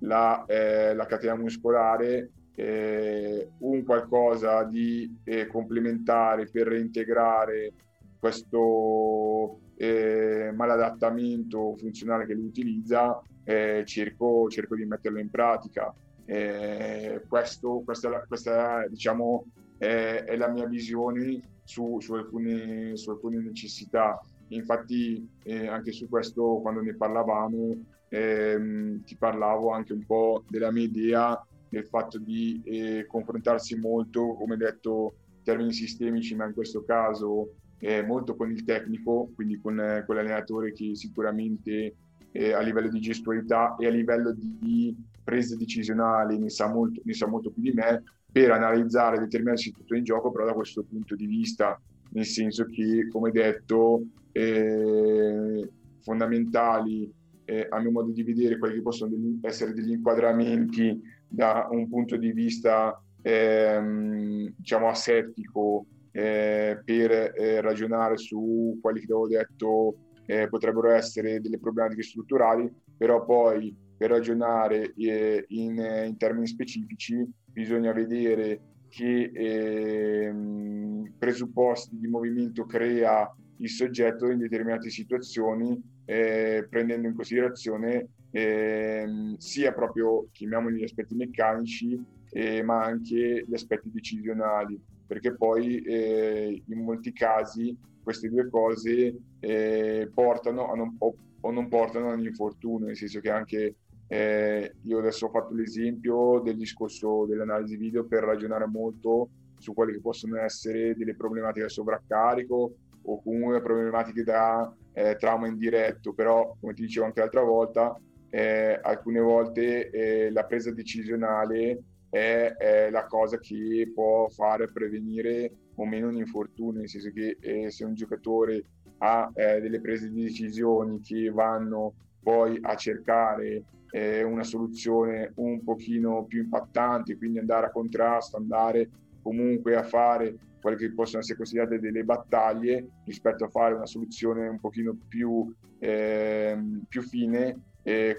[0.00, 5.10] la, eh, la catena muscolare, un qualcosa di
[5.48, 7.72] complementare per reintegrare
[8.20, 15.92] questo eh, maladattamento funzionale che lui utilizza, eh, cerco, cerco, di metterlo in pratica.
[16.26, 19.46] Eh, questo, questa, questa diciamo,
[19.78, 24.20] è, è, la mia visione su, su, alcune, su alcune, necessità.
[24.48, 30.70] Infatti eh, anche su questo quando ne parlavamo ehm, ti parlavo anche un po' della
[30.70, 36.84] mia idea del fatto di eh, confrontarsi molto, come detto, termini sistemici, ma in questo
[36.84, 41.94] caso eh, molto con il tecnico, quindi con, eh, con l'allenatore che sicuramente
[42.32, 47.12] eh, a livello di gestualità e a livello di presa decisionale ne sa, molto, ne
[47.14, 51.16] sa molto più di me per analizzare determinate situazioni in gioco, però da questo punto
[51.16, 55.68] di vista, nel senso che, come detto, eh,
[56.00, 57.12] fondamentali
[57.44, 59.12] eh, a mio modo di vedere quelli che possono
[59.42, 68.16] essere degli inquadramenti da un punto di vista ehm, diciamo asettico eh, per eh, ragionare
[68.16, 69.96] su quelli che avevo detto
[70.26, 77.28] eh, potrebbero essere delle problematiche strutturali, però poi per ragionare eh, in, in, termini specifici
[77.44, 87.08] bisogna vedere che ehm, presupposti di movimento crea il soggetto in determinate situazioni, eh, prendendo
[87.08, 94.80] in considerazione ehm, sia proprio, chiamiamoli gli aspetti meccanici, eh, ma anche gli aspetti decisionali,
[95.10, 101.66] perché poi eh, in molti casi queste due cose eh, portano non, o, o, non
[101.66, 103.74] portano all'infortunio, nel senso che anche
[104.06, 109.94] eh, io adesso ho fatto l'esempio del discorso dell'analisi video per ragionare molto su quelle
[109.94, 116.56] che possono essere delle problematiche da sovraccarico o comunque problematiche da eh, trauma indiretto, però
[116.60, 122.90] come ti dicevo anche l'altra volta, eh, alcune volte eh, la presa decisionale è, è,
[122.90, 127.84] la cosa che può fare prevenire o meno un infortunio, nel senso che eh, se
[127.84, 128.64] un giocatore
[128.98, 135.62] ha eh, delle prese di decisioni che vanno poi a cercare eh, una soluzione un
[135.62, 138.90] pochino più impattante, quindi andare a contrasto, andare
[139.22, 144.46] comunque a fare quelle che possono essere considerate delle battaglie rispetto a fare una soluzione
[144.46, 147.58] un pochino più, eh, più fine,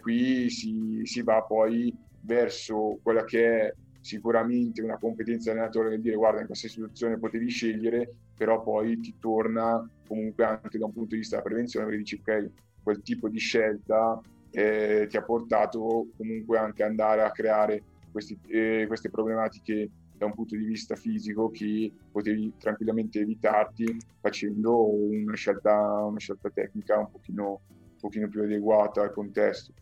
[0.02, 6.16] qui si, si va poi verso quella che è sicuramente una competenza allenatore nel dire
[6.16, 11.10] guarda in questa situazione potevi scegliere però poi ti torna comunque anche da un punto
[11.14, 12.50] di vista della prevenzione perché dici ok
[12.82, 18.38] quel tipo di scelta eh, ti ha portato comunque anche ad andare a creare questi,
[18.48, 25.36] eh, queste problematiche da un punto di vista fisico che potevi tranquillamente evitarti facendo una
[25.36, 29.74] scelta, una scelta tecnica un pochino, un pochino più adeguata al contesto.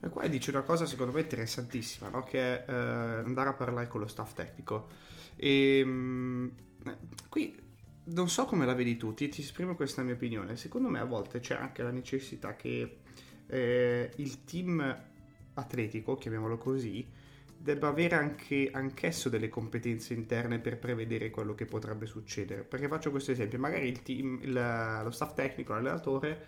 [0.00, 2.22] E qua dice una cosa secondo me interessantissima, no?
[2.22, 4.88] che è eh, andare a parlare con lo staff tecnico.
[5.36, 6.48] E mh, mm,
[7.28, 7.66] qui
[8.04, 10.56] non so come la vedi tu, ti, ti, esprimo questa mia opinione.
[10.56, 12.98] Secondo me a volte c'è anche la necessità che
[13.46, 14.96] eh, il team
[15.54, 17.06] atletico, chiamiamolo così,
[17.60, 22.62] debba avere anche anch'esso delle competenze interne per prevedere quello che potrebbe succedere.
[22.62, 24.52] Perché faccio questo esempio, magari il team, il,
[25.02, 26.46] lo staff tecnico, l'allenatore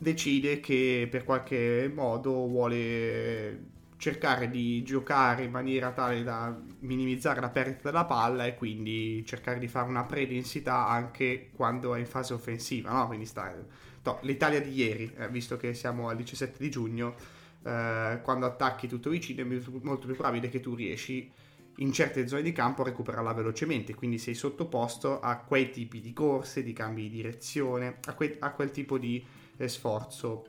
[0.00, 7.50] decide che per qualche modo vuole cercare di giocare in maniera tale da minimizzare la
[7.50, 12.32] perdita della palla e quindi cercare di fare una predensità anche quando è in fase
[12.32, 13.06] offensiva, no?
[13.06, 13.54] Quindi sta,
[14.02, 17.14] no, l'Italia di ieri, eh, visto che siamo al 17 di giugno,
[17.62, 21.30] eh, quando attacchi tutto vicino è molto più probabile che tu riesci
[21.76, 26.14] in certe zone di campo a recuperarla velocemente, quindi sei sottoposto a quei tipi di
[26.14, 29.22] corse, di cambi di direzione, a, que- a quel tipo di
[29.68, 30.46] sforzo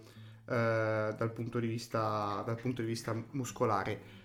[0.47, 4.19] eh, dal, punto vista, dal, punto di vista, muscolare.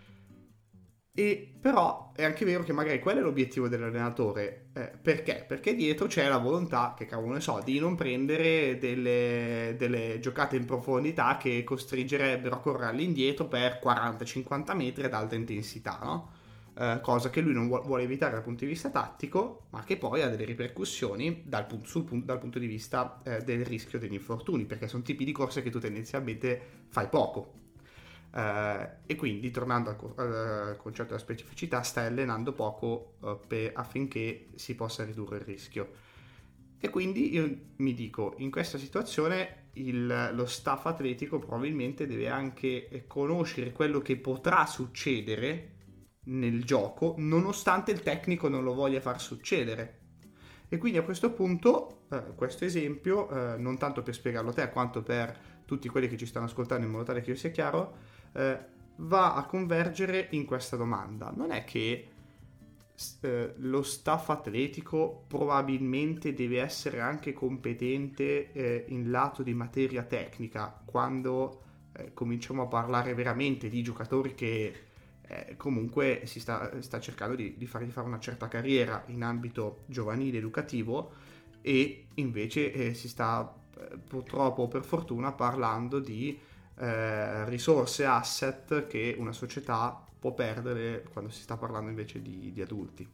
[1.18, 4.66] E però è anche vero che magari quello è l'obiettivo dell'allenatore.
[4.74, 5.44] Eh, perché?
[5.48, 10.56] Perché dietro c'è la volontà, che cavolo ne so, di non prendere delle, delle giocate
[10.56, 16.35] in profondità che costringerebbero a correre all'indietro per 40-50 metri ad alta intensità, no?
[16.78, 20.20] Eh, cosa che lui non vuole evitare dal punto di vista tattico, ma che poi
[20.20, 24.86] ha delle ripercussioni dal, sul, dal punto di vista eh, del rischio degli infortuni, perché
[24.86, 27.64] sono tipi di corse che tu tendenzialmente fai poco.
[28.30, 34.48] Eh, e quindi, tornando al, al, concetto della specificità, stai allenando poco eh, per, affinché
[34.56, 36.04] si possa ridurre il rischio.
[36.78, 43.04] E quindi io mi dico, in questa situazione il, lo staff atletico probabilmente deve anche
[43.06, 45.75] conoscere quello che potrà succedere
[46.26, 50.00] nel gioco, nonostante il tecnico non lo voglia far succedere.
[50.68, 54.70] E quindi a questo punto, eh, questo esempio, eh, non tanto per spiegarlo a te,
[54.70, 57.96] quanto per tutti quelli che ci stanno ascoltando in modo tale che io sia chiaro,
[58.32, 58.58] eh,
[58.96, 61.32] va a convergere in questa domanda.
[61.34, 62.08] Non è che
[63.20, 70.82] eh, lo staff atletico probabilmente deve essere anche competente eh, in lato di materia tecnica,
[70.84, 71.62] quando
[71.92, 74.85] eh, cominciamo a parlare veramente di giocatori che
[75.28, 79.82] eh, comunque si sta, sta cercando di, di, fargli fare una certa carriera in ambito
[79.86, 81.12] giovanile educativo
[81.60, 86.38] e invece eh, si sta eh, purtroppo o per fortuna parlando di
[86.78, 92.62] eh, risorse, asset che una società può perdere quando si sta parlando invece di, di
[92.62, 93.08] adulti.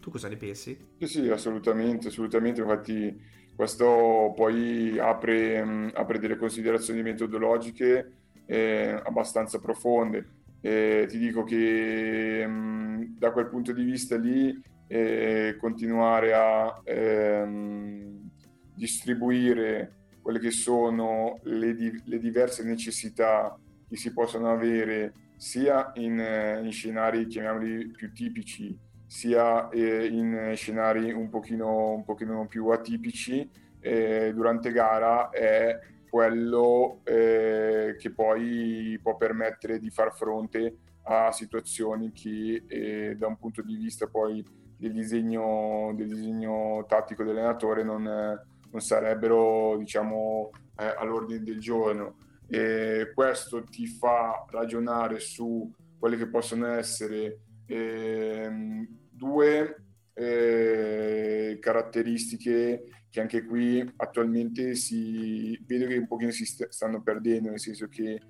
[0.00, 0.76] Tu cosa ne pensi?
[0.98, 2.60] Sì, sì, assolutamente, assolutamente.
[2.60, 3.20] Infatti
[3.54, 8.12] questo poi apre, apre delle considerazioni metodologiche
[8.46, 10.36] eh, abbastanza profonde.
[10.60, 18.28] Eh, ti dico che mh, da quel punto di vista lì eh, continuare a ehm,
[18.74, 19.92] distribuire
[20.22, 23.56] quelle che sono le, di- le, diverse necessità
[23.88, 26.18] che si possono avere sia in,
[26.62, 33.48] in scenari, chiamiamoli più tipici, sia eh, in scenari un pochino, un pochino più atipici
[33.80, 42.12] eh, durante gara è quello eh, che poi può permettere di far fronte a situazioni
[42.12, 44.44] che eh, da un punto di vista poi
[44.76, 52.16] del disegno, del disegno tattico dell'allenatore non, non sarebbero diciamo eh, all'ordine del giorno.
[52.48, 58.77] E questo ti fa ragionare su quelle che possono essere ehm, eh,
[61.68, 67.60] caratteristiche che anche qui attualmente si vedo che un pochino si st- stanno perdendo, nel
[67.60, 68.20] senso che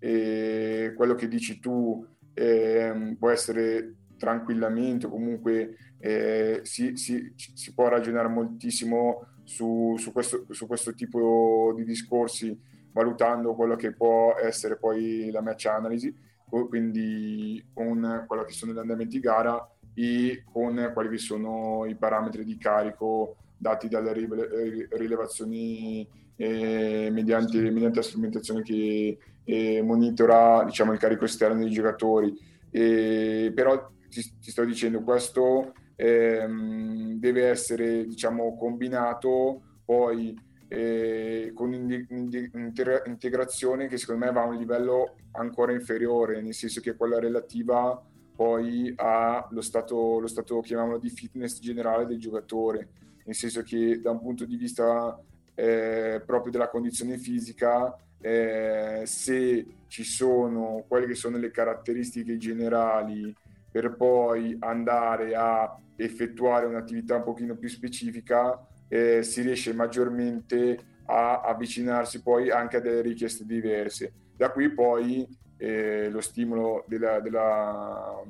[0.00, 7.86] eh, quello che dici tu eh, può essere tranquillamente comunque eh, si, si, si, può
[7.88, 12.56] ragionare moltissimo su, su, questo, su, questo, tipo di discorsi
[12.92, 16.12] valutando quello che può essere poi la match analysi
[16.48, 19.64] quindi con quello che sono gli andamenti gara
[19.98, 27.96] e con quali che sono i parametri di carico dati dalle rilevazioni eh, mediante, mediante,
[27.96, 32.32] la strumentazione che eh, monitora diciamo, il carico esterno dei giocatori.
[32.70, 40.32] E, però ti, ti, sto dicendo, questo ehm, deve essere diciamo, combinato poi
[40.68, 46.94] eh, con un'integrazione che secondo me va a un livello ancora inferiore, nel senso che
[46.94, 48.00] quella relativa
[48.38, 52.90] poi allo stato, lo stato, chiamiamolo, di fitness generale del giocatore
[53.28, 55.20] nel senso che da un punto di vista
[55.54, 63.34] eh, proprio della condizione fisica, eh, se ci sono quelle che sono le caratteristiche generali
[63.70, 71.42] per poi andare a effettuare un'attività un pochino più specifica, eh, si riesce maggiormente a
[71.42, 74.10] avvicinarsi poi anche a delle richieste diverse.
[74.34, 78.22] Da qui poi eh, lo stimolo della, della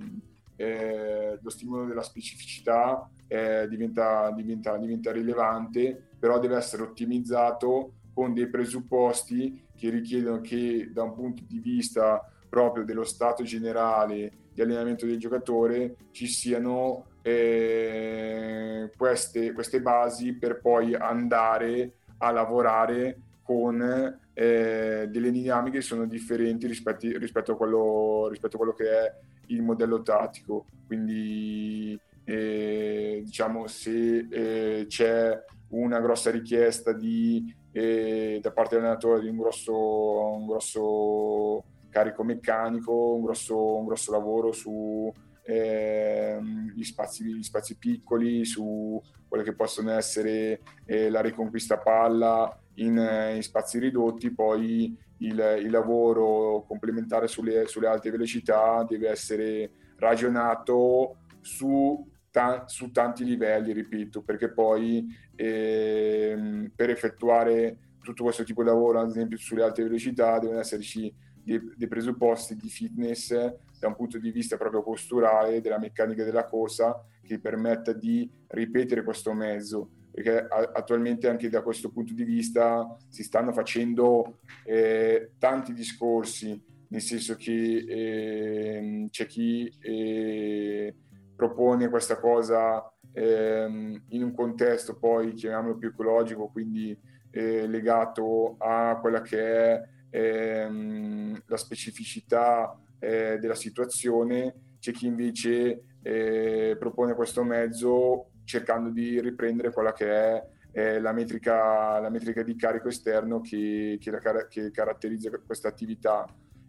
[0.56, 8.34] eh, lo stimolo della specificità eh, diventa, diventa, diventa rilevante, però deve essere ottimizzato con
[8.34, 14.60] dei presupposti che richiedono che da un punto di vista proprio dello stato generale di
[14.60, 24.18] allenamento del giocatore ci siano eh, queste, queste, basi per poi andare a lavorare con
[24.44, 29.14] delle dinamiche che sono differenti rispetto, rispetto, a quello, rispetto a quello che è
[29.46, 30.66] il modello tattico.
[30.86, 39.38] Quindi eh, diciamo se eh, c'è una grossa richiesta di, da parte dell'allenatore di un
[39.38, 47.42] grosso, un grosso carico meccanico, un grosso, un grosso lavoro su ehm, gli, spazi, gli
[47.42, 54.32] spazi piccoli, su quelle che possono essere eh, la riconquista palla in, in spazi ridotti,
[54.32, 62.90] poi il, il lavoro complementare sulle, sulle, alte velocità deve essere ragionato su, ta, su
[62.90, 69.38] tanti livelli, ripeto, perché poi eh, per effettuare tutto questo tipo di lavoro, ad esempio
[69.38, 71.12] sulle alte velocità, devono esserci
[71.42, 73.32] dei, dei presupposti di fitness
[73.78, 79.04] da un punto di vista proprio posturale, della meccanica della cosa, che permetta di ripetere
[79.04, 85.72] questo mezzo perché attualmente anche da questo punto di vista si stanno facendo eh, tanti
[85.72, 90.92] discorsi, nel senso che eh, c'è chi eh,
[91.36, 96.98] propone questa cosa ehm, in un contesto poi chiamiamolo più ecologico, quindi
[97.30, 105.82] eh, legato a quella che è ehm, la specificità eh, della situazione, c'è chi invece
[106.02, 112.42] eh, propone questo mezzo cercando di riprendere quella che è eh, la, metrica, la, metrica,
[112.42, 116.24] di carico esterno che, che, la, che caratterizza questa attività.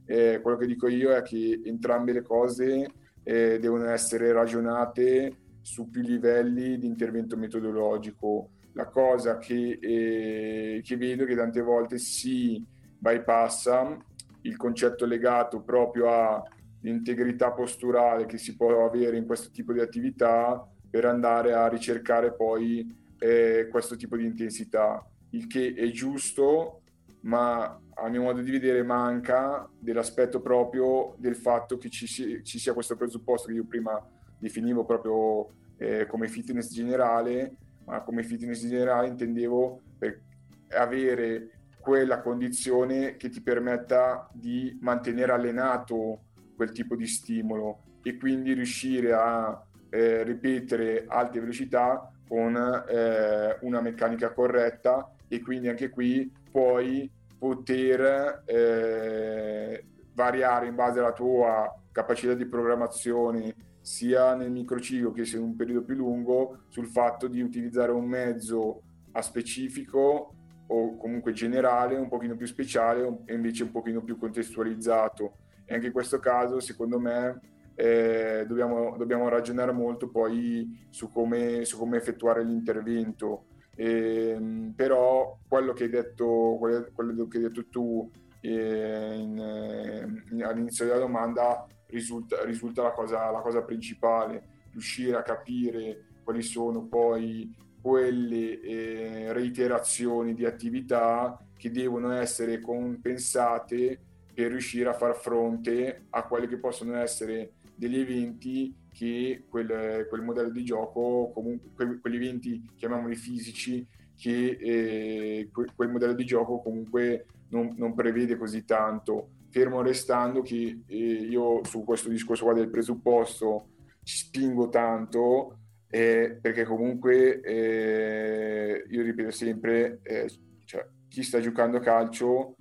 [0.05, 2.85] Eh, quello che dico io è che entrambe le cose
[3.23, 8.49] eh, devono essere ragionate su più livelli di intervento metodologico.
[8.73, 12.63] La cosa che, eh, che vedo è che tante volte si
[12.97, 13.97] bypassa
[14.41, 16.43] il concetto legato proprio a,
[16.81, 22.33] l'integrità posturale che si può avere in questo tipo di attività per andare a ricercare
[22.33, 26.81] poi eh, questo tipo di intensità, il che è giusto,
[27.21, 32.59] ma a mio modo di vedere manca dell'aspetto proprio del fatto che ci, si, ci
[32.59, 34.01] sia questo presupposto che io prima
[34.37, 40.21] definivo proprio eh, come fitness generale, ma come fitness generale intendevo per
[40.69, 46.23] avere quella condizione che ti permetta di mantenere allenato
[46.55, 53.81] quel tipo di stimolo e quindi riuscire a eh, ripetere alte velocità con eh, una
[53.81, 59.83] meccanica corretta e quindi anche qui puoi poter eh,
[60.13, 65.55] variare in base alla tua capacità di programmazione sia nel microciclo che se in un
[65.55, 68.81] periodo più lungo sul fatto di utilizzare un mezzo
[69.13, 70.33] a specifico
[70.67, 75.37] o comunque generale, un pochino più speciale e invece un pochino più contestualizzato.
[75.65, 77.39] E anche in questo caso, secondo me,
[77.79, 83.45] eh, dobbiamo, dobbiamo, ragionare molto poi su come, su come effettuare l'intervento.
[83.73, 88.11] E, ehm, però quello che hai detto, quello che hai detto tu
[88.41, 95.23] eh, in, in, all'inizio della domanda risulta, risulta la, cosa, la cosa principale, riuscire a
[95.23, 104.01] capire quali sono poi quelle eh, reiterazioni di attività che devono essere compensate
[104.33, 110.21] per riuscire a far fronte a quelli che possono essere degli eventi che quel, quel
[110.21, 116.59] modello di gioco, comunque que, quegli eventi chiamiamoli fisici, che eh, quel modello di gioco
[116.61, 122.53] comunque non, non, prevede così tanto, fermo restando che eh, io su questo discorso qua
[122.53, 123.69] del presupposto
[124.03, 130.29] ci spingo tanto eh, perché comunque eh, io ripeto sempre, eh,
[130.65, 132.55] cioè, chi sta giocando a calcio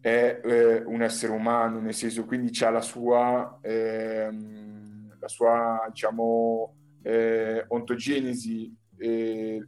[0.00, 6.74] è eh, un essere umano, nel senso quindi ha la sua, ehm, la sua diciamo,
[7.02, 9.66] eh, ontogenesi eh,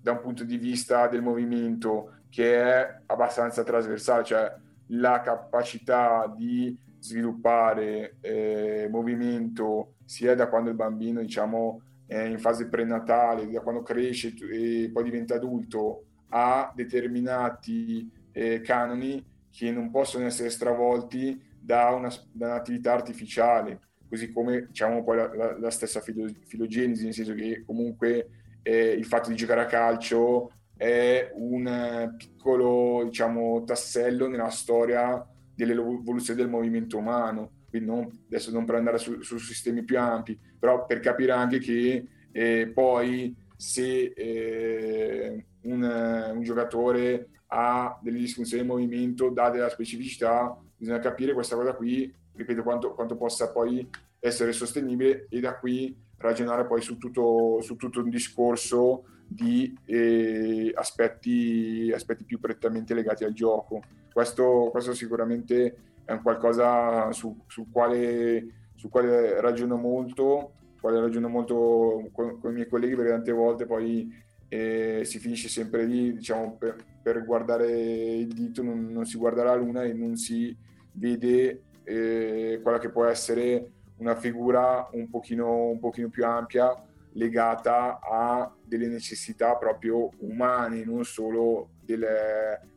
[0.00, 4.54] da un punto di vista del movimento che è abbastanza trasversale, cioè
[4.88, 12.68] la capacità di sviluppare eh, movimento sia da quando il bambino diciamo è in fase
[12.68, 19.24] prenatale, da quando cresce e poi diventa adulto, ha determinati eh, canoni
[19.56, 25.34] che non possono essere stravolti da, una, da un'attività artificiale, così come diciamo poi la,
[25.34, 28.28] la, la stessa filo, filogenesi, nel senso che comunque
[28.62, 36.38] eh, il fatto di giocare a calcio è un piccolo diciamo, tassello nella storia dell'evoluzione
[36.38, 37.52] del movimento umano.
[37.70, 41.58] Quindi non, adesso non per andare su, su, sistemi più ampi, però per capire anche
[41.58, 49.68] che eh, poi se eh, un, un giocatore ha delle disfunzioni di movimento, dà della
[49.68, 53.88] specificità, bisogna capire questa cosa qui, ripeto, quanto, quanto possa poi
[54.18, 60.72] essere sostenibile e da qui ragionare poi su tutto, su tutto un discorso di eh,
[60.74, 63.82] aspetti, aspetti, più prettamente legati al gioco.
[64.12, 71.28] Questo, questo sicuramente è un qualcosa su, su, quale, su quale ragiono molto, quale ragiono
[71.28, 76.14] molto con, con i miei colleghi perché tante volte poi eh, si finisce sempre lì,
[76.14, 80.56] diciamo, per, per guardare il dito non, non, si guarda la luna e non si
[80.92, 86.74] vede eh, quella che può essere una figura un pochino, un pochino più ampia
[87.12, 92.06] legata a delle necessità proprio umane, non solo del,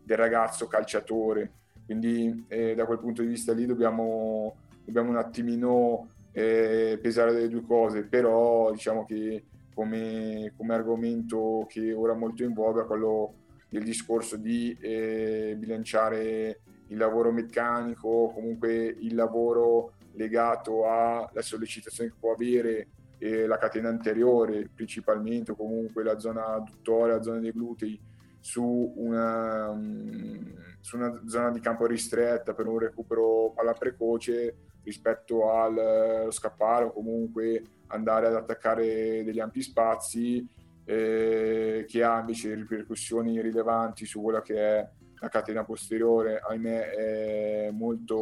[0.04, 1.52] del ragazzo calciatore.
[1.86, 4.56] Quindi eh, da quel punto di vista lì dobbiamo,
[4.86, 9.44] dobbiamo un attimino eh, pesare le due cose, però diciamo che
[9.80, 13.36] come, come argomento che ora molto in voga quello
[13.70, 22.16] del discorso di eh, bilanciare il lavoro meccanico, comunque il lavoro legato alla sollecitazione che
[22.20, 22.88] può avere
[23.20, 27.98] eh, la catena anteriore, principalmente, o comunque la zona adduttore, la zona dei glutei,
[28.42, 35.54] su una, um, su una zona di campo ristretta per un recupero palla precoce rispetto
[35.54, 40.46] allo scappare o comunque andare ad attaccare degli ampi spazi
[40.86, 44.90] eh, che ha invece ripercussioni rilevanti su quella che è
[45.22, 48.16] la catena posteriore, ahimè è molto,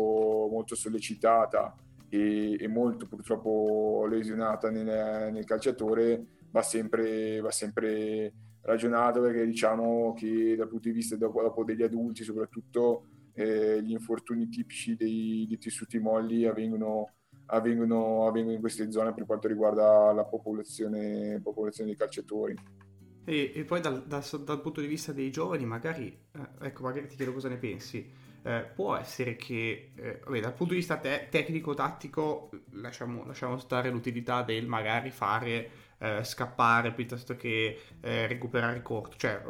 [0.51, 1.75] molto sollecitata
[2.09, 10.13] e, e molto purtroppo lesionata nel, nel calciatore, va sempre, va sempre ragionato perché diciamo
[10.13, 15.45] che dal punto di vista dopo, dopo degli adulti soprattutto eh, gli infortuni tipici dei,
[15.47, 17.11] dei tessuti molli avvengono
[17.47, 22.55] avvengono, avvengono, in queste zone per quanto riguarda la popolazione, popolazione dei calciatori.
[23.25, 27.07] E, e poi dal, dal, dal, punto di vista dei giovani, magari, eh, ecco, magari
[27.07, 28.09] ti chiedo cosa ne pensi.
[28.43, 33.89] Eh, può essere che, eh, vabbè, dal punto di vista te- tecnico-tattico, lasciamo, lasciamo, stare
[33.89, 39.41] l'utilità del magari fare eh, scappare piuttosto che eh, recuperare corto, cioè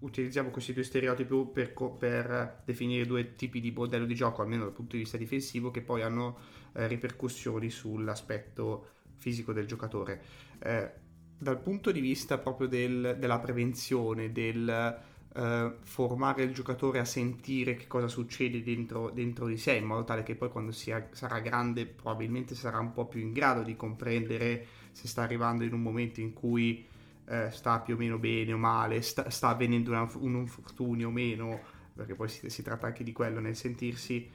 [0.00, 4.72] utilizziamo questi due stereotipi per, per, definire due tipi di modello di gioco, almeno dal
[4.72, 6.38] punto di vista difensivo, che poi hanno
[6.74, 10.22] eh, ripercussioni sull'aspetto fisico del giocatore.
[10.58, 10.90] Eh,
[11.38, 15.00] dal punto di vista proprio del, della prevenzione, del
[15.34, 20.04] eh, formare il giocatore a sentire che cosa succede dentro, dentro di sé, in modo
[20.04, 23.74] tale che poi quando sia, sarà grande probabilmente sarà un po' più in grado di
[23.74, 26.86] comprendere se sta arrivando in un momento in cui
[27.26, 31.10] eh, sta più o meno bene o male, sta, sta avvenendo una, un infortunio o
[31.10, 31.60] meno,
[31.94, 34.28] perché poi si, si, tratta anche di quello nel sentirsi,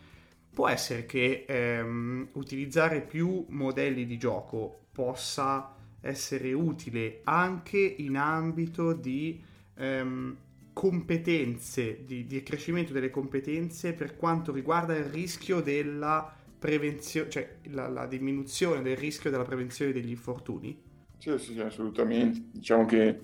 [0.57, 8.93] può essere che ehm, utilizzare più modelli di gioco possa essere utile anche in ambito
[8.93, 9.39] di
[9.75, 10.35] ehm,
[10.73, 17.87] competenze, di, di accrescimento delle competenze per quanto riguarda il rischio della prevenzione, cioè la,
[17.87, 20.75] la diminuzione del rischio della prevenzione degli infortuni?
[21.19, 22.45] Sì, sì, sì, assolutamente.
[22.51, 23.19] Diciamo che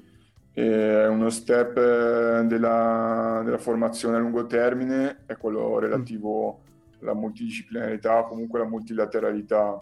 [0.53, 6.61] eh, uno step eh, della, della, formazione a lungo termine è quello relativo
[7.03, 9.81] alla multidisciplinarità, comunque alla multilateralità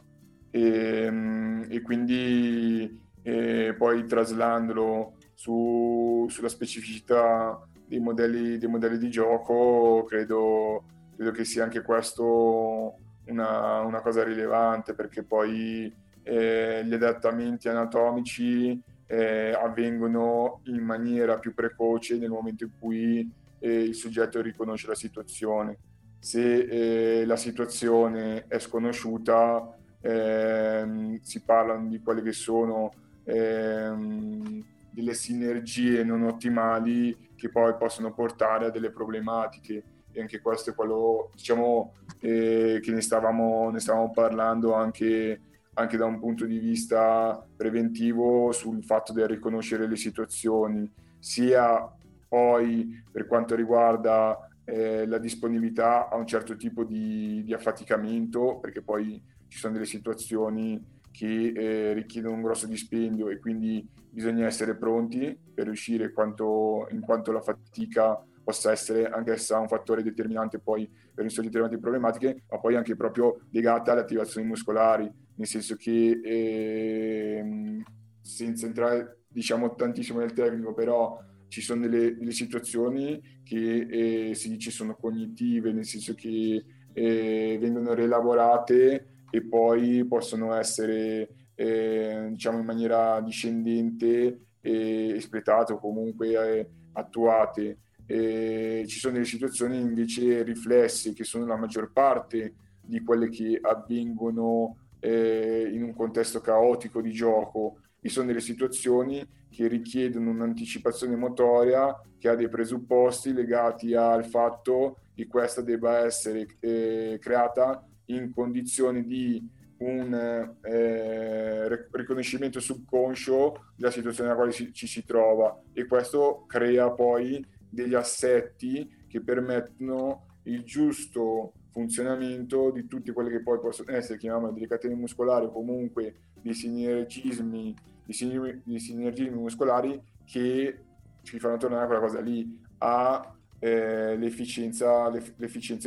[0.50, 9.10] e, mm, e quindi e poi traslandolo su, sulla specificità dei modelli, dei modelli di
[9.10, 10.84] gioco, credo,
[11.16, 12.96] credo, che sia anche questo
[13.26, 15.94] una, una cosa rilevante perché poi
[16.24, 23.84] eh, gli adattamenti anatomici eh, avvengono in maniera più precoce nel momento in cui eh,
[23.84, 25.78] il soggetto riconosce la situazione.
[26.24, 32.92] Se eh, la situazione è sconosciuta, ehm, si parlano di quelle che sono
[33.24, 39.84] ehm, delle sinergie non ottimali che poi possono portare a delle problematiche.
[40.12, 45.42] E anche questo è quello diciamo eh, che ne stavamo, ne stavamo parlando anche
[45.74, 51.92] anche da un punto di vista preventivo sul fatto del riconoscere le situazioni, sia
[52.28, 58.82] poi per quanto riguarda eh, la disponibilità a un certo tipo di, di, affaticamento, perché
[58.82, 64.76] poi ci sono delle situazioni che eh, richiedono un grosso dispendio e quindi bisogna essere
[64.76, 70.60] pronti per riuscire quanto, in quanto la fatica possa essere anche essa un fattore determinante
[70.60, 75.76] poi per risolvere determinate problematiche, ma poi anche proprio legata alle attivazioni muscolari, nel senso
[75.76, 77.84] che eh,
[78.22, 81.20] senza entrare diciamo tantissimo nel tecnico, però
[81.52, 87.58] ci sono delle, delle situazioni che eh, si dice sono cognitive, nel senso che eh,
[87.60, 96.70] vengono rielaborate e poi possono essere eh, diciamo in maniera discendente espletate o comunque eh,
[96.94, 97.78] attuate.
[98.06, 104.78] Ci sono delle situazioni invece riflesse che sono la maggior parte di quelle che avvengono
[105.00, 111.96] eh, in un contesto caotico di gioco e sono delle situazioni che richiedono un'anticipazione motoria
[112.18, 119.06] che ha dei presupposti legati al fatto che questa debba essere eh, creata in condizioni
[119.06, 119.48] di
[119.78, 120.14] un
[120.62, 125.60] eh, riconoscimento subconscio della situazione nella quale ci, ci si trova.
[125.74, 133.42] E questo crea poi degli assetti che permettono il giusto funzionamento di tutte quelle che
[133.42, 137.76] poi possono essere chiamate delle catene muscolari o comunque dei sinergismi,
[138.06, 140.80] dei sinergismi muscolari che
[141.24, 145.10] ci fanno tornare a quella cosa lì, a eh, l'efficienza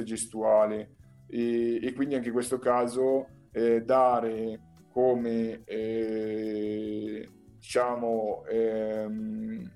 [0.03, 0.91] gestuale.
[1.27, 4.61] E, e, quindi anche in questo caso eh, dare
[4.93, 7.29] come eh,
[7.59, 9.71] diciamo ehm,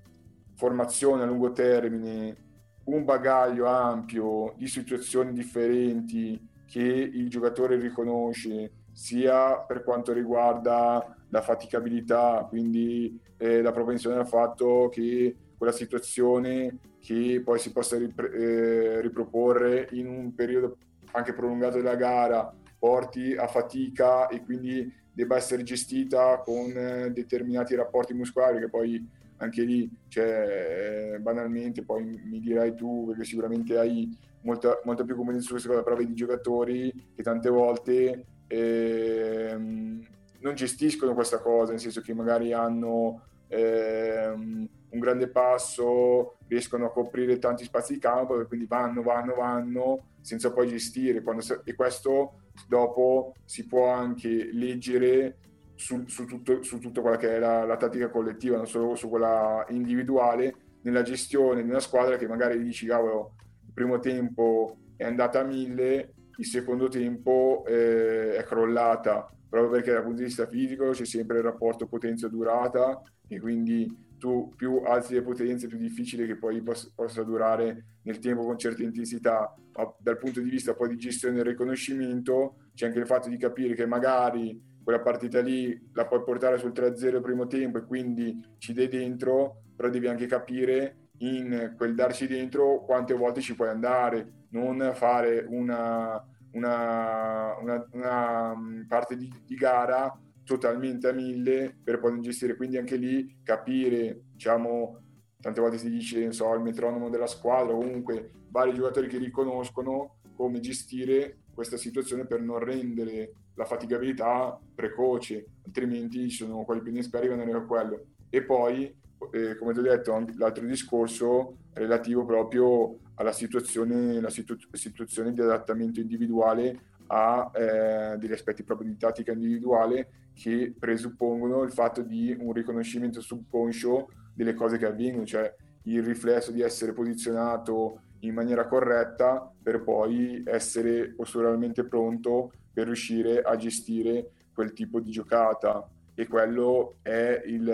[0.55, 2.47] formazione a lungo termine,
[2.85, 11.41] un bagaglio ampio di situazioni differenti che il giocatore riconosce, sia per quanto riguarda la
[11.41, 18.31] faticabilità, quindi eh, la propensione al fatto che quella situazione che poi si possa ripre-
[18.33, 20.75] eh, riproporre in un periodo
[21.11, 27.75] anche prolungato della gara porti a fatica e quindi debba essere gestita con eh, determinati
[27.75, 33.77] rapporti muscolari che poi anche lì, cioè, eh, banalmente, poi mi dirai tu, perché sicuramente
[33.77, 40.05] hai molta, molta più competenza su queste cose, però vedi giocatori che tante volte ehm,
[40.39, 46.91] non gestiscono questa cosa, nel senso che magari hanno ehm, un grande passo, riescono a
[46.91, 51.21] coprire tanti spazi di campo quindi vanno, vanno, vanno senza poi gestire.
[51.21, 55.37] Quando, e questo dopo si può anche leggere
[55.75, 59.09] su, su, tutto, su tutta quella che è la, la, tattica collettiva, non solo su
[59.09, 63.35] quella individuale, nella gestione di una squadra che magari dici, cavolo,
[63.65, 69.91] il primo tempo è andata a mille, il secondo tempo eh, è crollata, proprio perché
[69.91, 75.13] dal punto di vista fisico c'è sempre il rapporto potenza-durata e quindi tu più alzi
[75.13, 80.17] le potenze più difficile che poi possa, durare nel tempo con certa intensità, ma dal
[80.17, 83.85] punto di vista poi di gestione e riconoscimento c'è anche il fatto di capire che
[83.85, 88.73] magari quella partita lì la puoi portare sul 3-0 il primo tempo e quindi ci
[88.73, 94.38] dai dentro, però devi anche capire in quel darci dentro quante volte ci puoi andare,
[94.49, 101.99] non fare una, una, una, una mm, parte di, di, gara totalmente a mille per
[101.99, 104.99] poi gestire, quindi anche lì capire, diciamo,
[105.39, 110.15] tante volte si dice, non so, il metronomo della squadra, comunque vari giocatori che riconoscono
[110.35, 116.91] come gestire questa situazione per non rendere la fatigabilità precoce, altrimenti ci sono quelli più
[116.91, 118.05] inesperti che vanno a quello.
[118.29, 118.85] E poi,
[119.31, 125.99] eh, come ti ho detto, l'altro discorso relativo proprio alla situazione, situ- situazione di adattamento
[125.99, 132.53] individuale a eh, degli aspetti proprio di tattica individuale che presuppongono il fatto di un
[132.53, 135.53] riconoscimento subconscio delle cose che avvengono, cioè
[135.83, 143.41] il riflesso di essere posizionato in maniera corretta per poi essere posteriormente pronto per riuscire
[143.41, 145.85] a gestire quel tipo di giocata.
[146.15, 147.69] E quello è il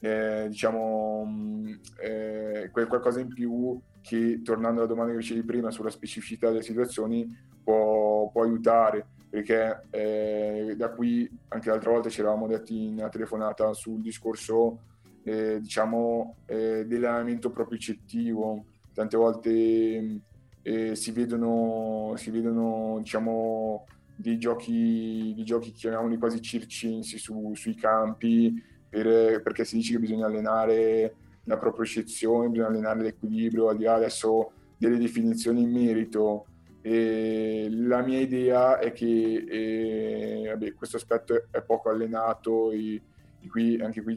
[0.00, 5.88] eh, diciamo mm, eh, qualcosa in più che tornando alla domanda che facevi prima sulla
[5.88, 7.26] specificità delle situazioni
[7.62, 13.08] può, può aiutare perché eh, da qui anche l'altra volta ci eravamo detti in una
[13.08, 14.80] telefonata sul discorso
[15.24, 20.20] eh, diciamo eh, dell'allenamento propriocettivo tante volte
[20.66, 23.84] eh, si vedono, si vedono diciamo,
[24.16, 29.98] dei giochi, dei giochi chiamiamoli quasi circensi su, sui campi, per, perché si dice che
[29.98, 31.14] bisogna allenare
[31.44, 36.46] la propria eccezione, bisogna allenare l'equilibrio, al di là adesso delle definizioni in merito.
[36.80, 43.00] E la mia idea è che eh, vabbè, questo aspetto è poco allenato e,
[43.40, 44.16] e qui, anche qui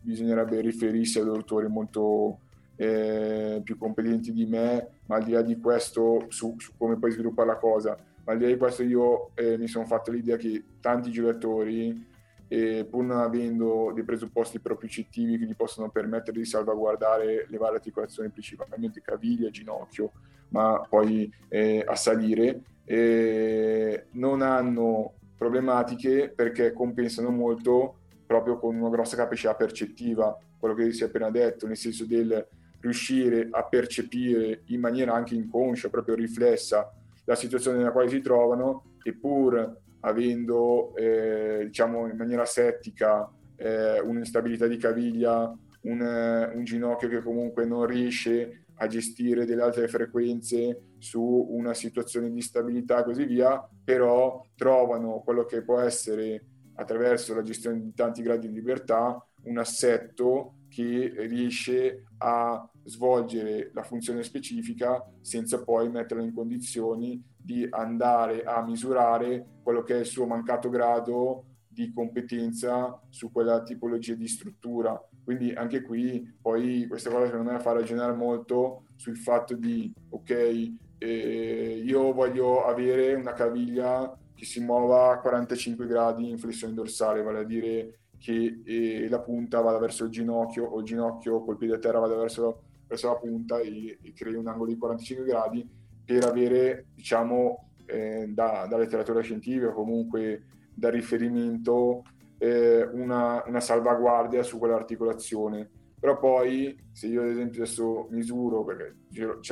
[0.00, 2.38] bisognerebbe riferirsi ad autori molto,
[2.76, 7.10] eh, più competenti di me, ma al di là di questo, su, su come poi
[7.10, 10.36] sviluppa la cosa, ma al di là di questo io eh, mi sono fatto l'idea
[10.36, 12.06] che tanti giocatori,
[12.48, 17.76] eh, pur non avendo dei presupposti propriocettivi che gli possono permettere di salvaguardare le varie
[17.76, 20.12] articolazioni, principalmente caviglia, ginocchio,
[20.48, 27.96] ma poi eh, a salire, eh, non hanno problematiche perché compensano molto
[28.26, 32.46] proprio con una grossa capacità percettiva, quello che si è appena detto, nel senso del
[32.80, 36.92] riuscire a percepire in maniera anche inconscia, proprio riflessa,
[37.24, 44.66] la situazione nella quale si trovano, eppur avendo, eh, diciamo, in maniera settica eh, un'instabilità
[44.66, 51.20] di caviglia, un, un, ginocchio che comunque non riesce a gestire delle altre frequenze su
[51.50, 56.44] una situazione di stabilità e così via, però trovano quello che può essere
[56.74, 63.82] attraverso la gestione di tanti gradi di libertà un assetto che riesce a svolgere la
[63.82, 70.04] funzione specifica senza poi metterlo in condizioni di andare a misurare quello che è il
[70.04, 75.02] suo mancato grado di competenza su quella tipologia di struttura.
[75.24, 80.72] Quindi anche qui poi questa cosa secondo me fa ragionare molto sul fatto di ok,
[80.98, 87.22] eh, io voglio avere una caviglia che si muova a 45 gradi in flessione dorsale,
[87.22, 91.56] vale a dire che eh, la punta vada verso il ginocchio o il ginocchio col
[91.56, 95.24] piede a terra vada verso, verso la punta e, e crei un angolo di 45
[95.24, 95.77] gradi
[96.08, 102.02] per avere, diciamo, eh, da, da, letteratura scientifica, comunque da riferimento,
[102.38, 105.68] eh, una, una, salvaguardia su quell'articolazione.
[106.00, 108.94] Però poi, se io ad esempio adesso misuro, perché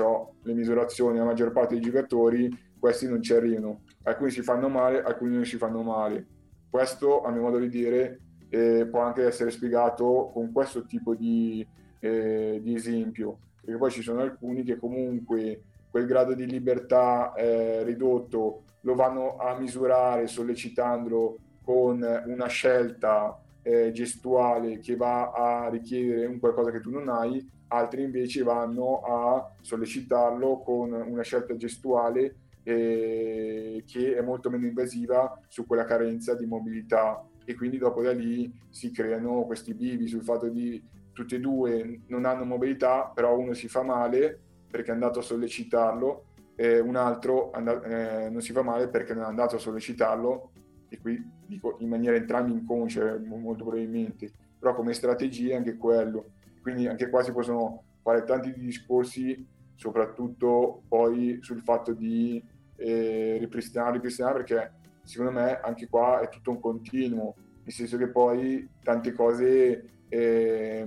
[0.01, 2.49] ho le misurazioni, la maggior parte dei giocatori,
[2.79, 3.83] questi non ci arrivano.
[4.05, 6.27] Alcuni si fanno male, alcuni non si fanno male.
[6.71, 11.67] Questo, a mio modo di dire, eh, può anche essere spiegato con questo tipo di,
[11.99, 15.61] eh, di, esempio, perché poi ci sono alcuni che comunque
[15.97, 23.93] quel grado di libertà eh, ridotto lo vanno a misurare sollecitandolo con una scelta eh,
[23.93, 29.51] gestuale che va a richiedere un qualcosa che tu non hai, altri invece vanno a
[29.63, 36.45] sollecitarlo con una scelta gestuale eh, che è molto meno invasiva su quella carenza di
[36.45, 37.27] mobilità.
[37.47, 40.83] E quindi dopo da lì si creano questi bivi sul fatto di
[41.15, 44.41] tutti e due non hanno mobilità, però uno si fa male
[44.71, 49.15] perché è andato a sollecitarlo e un altro and- eh, non si fa male perché
[49.15, 50.51] non è andato a sollecitarlo
[50.89, 56.33] e qui dico in maniera entrambi inconscia molto probabilmente, però come strategia anche quello.
[56.63, 62.43] Quindi anche qua si possono fare tanti discorsi, soprattutto poi sul fatto di
[62.77, 68.09] eh, ripristinare, ripristinare, perché secondo me anche qua è tutto un continuo, nel senso che
[68.09, 70.85] poi tante cose eh,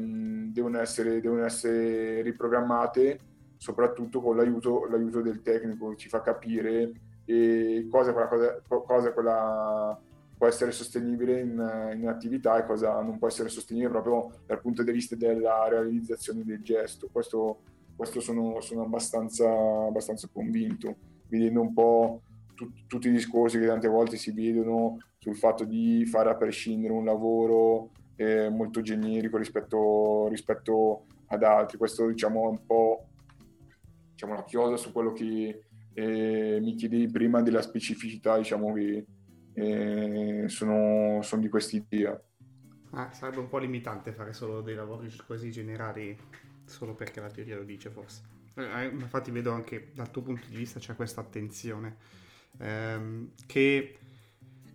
[0.52, 3.20] devono, essere, devono essere riprogrammate,
[3.60, 6.94] soprattutto con l'aiuto, l'aiuto del tecnico ci fa capire
[7.90, 10.00] cosa, cosa, cosa quella
[10.38, 14.82] può essere sostenibile in, in attività e cosa non può essere sostenibile proprio dal punto
[14.82, 17.10] di vista della realizzazione del gesto.
[17.12, 17.60] Questo,
[17.98, 20.96] questo sono, sono abbastanza, abbastanza convinto,
[21.28, 22.22] vedendo un po'
[22.56, 26.94] tut, tutti i discorsi che tante volte si vedono sul fatto di fare a prescindere
[26.94, 31.78] un lavoro eh, molto generico rispetto, rispetto, ad altri.
[31.78, 33.09] Questo diciamo è un po'
[34.20, 35.64] diciamo, la chiosa su quello che
[35.94, 39.06] eh, mi chiedevi prima della specificità diciamo, che
[39.54, 42.22] eh, sono, sono, di quest'idea.
[42.92, 46.18] Ah, sarebbe un po' limitante fare solo dei lavori così generali
[46.66, 48.24] solo perché la teoria lo dice forse.
[48.56, 51.96] Eh, eh, infatti vedo anche dal tuo punto di vista c'è questa attenzione
[52.58, 53.98] ehm, che,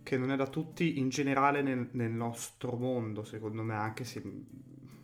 [0.01, 4.23] che, non è da tutti in generale nel, nel, nostro mondo, secondo me, anche se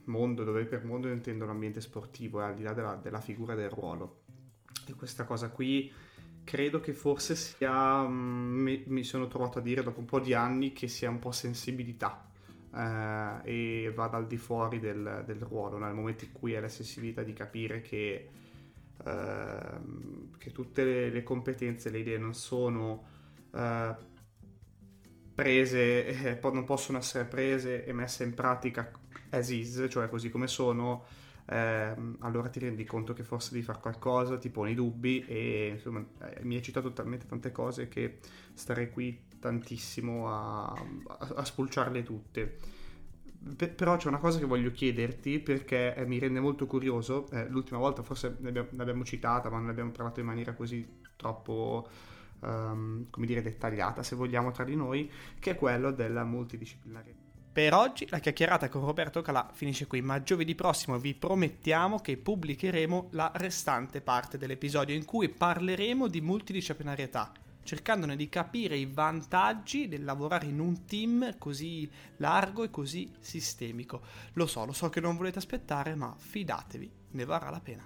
[0.06, 3.70] mondo dove per mondo intendo l'ambiente sportivo, eh, al di là della, della figura del
[3.70, 4.20] ruolo.
[4.88, 5.91] E questa cosa qui.
[6.43, 10.34] Credo che forse sia, mm, mi, mi, sono trovato a dire dopo un po' di
[10.34, 12.25] anni, che sia un po' sensibilità
[12.73, 16.67] eh, e vada al di fuori del, del, ruolo, nel momento in cui è la
[16.67, 18.29] sensibilità di capire che,
[19.05, 19.79] eh,
[20.38, 23.03] che tutte le, le, competenze, le idee non sono
[23.53, 23.95] eh,
[25.34, 28.91] prese, eh, non possono essere prese e messe in pratica
[29.32, 31.05] as is, cioè così come sono,
[31.46, 36.06] eh, allora ti rendi conto che forse devi fare qualcosa, ti poni dubbi e insomma
[36.20, 38.20] eh, mi hai citato talmente tante cose che
[38.54, 42.58] starei qui tantissimo a, a, a spulciarle tutte.
[43.56, 47.48] P- però c'è una cosa che voglio chiederti perché eh, mi rende molto curioso, eh,
[47.50, 51.88] l'ultima volta forse l'abbiamo citata ma non abbiamo parlato in maniera così troppo
[52.42, 57.20] um, come dire dettagliata se vogliamo tra di noi, che è quello della multidisciplinarietà.
[57.54, 62.16] Per oggi la chiacchierata con Roberto Calà finisce qui, ma giovedì prossimo vi promettiamo che
[62.16, 67.30] pubblicheremo la restante parte dell'episodio in cui parleremo di multidisciplinarietà,
[67.62, 73.99] cercandone di capire i vantaggi del lavorare in un team così largo e così sistemico.
[74.36, 77.86] Lo so, lo so che non volete aspettare, ma fidatevi, ne varrà la pena.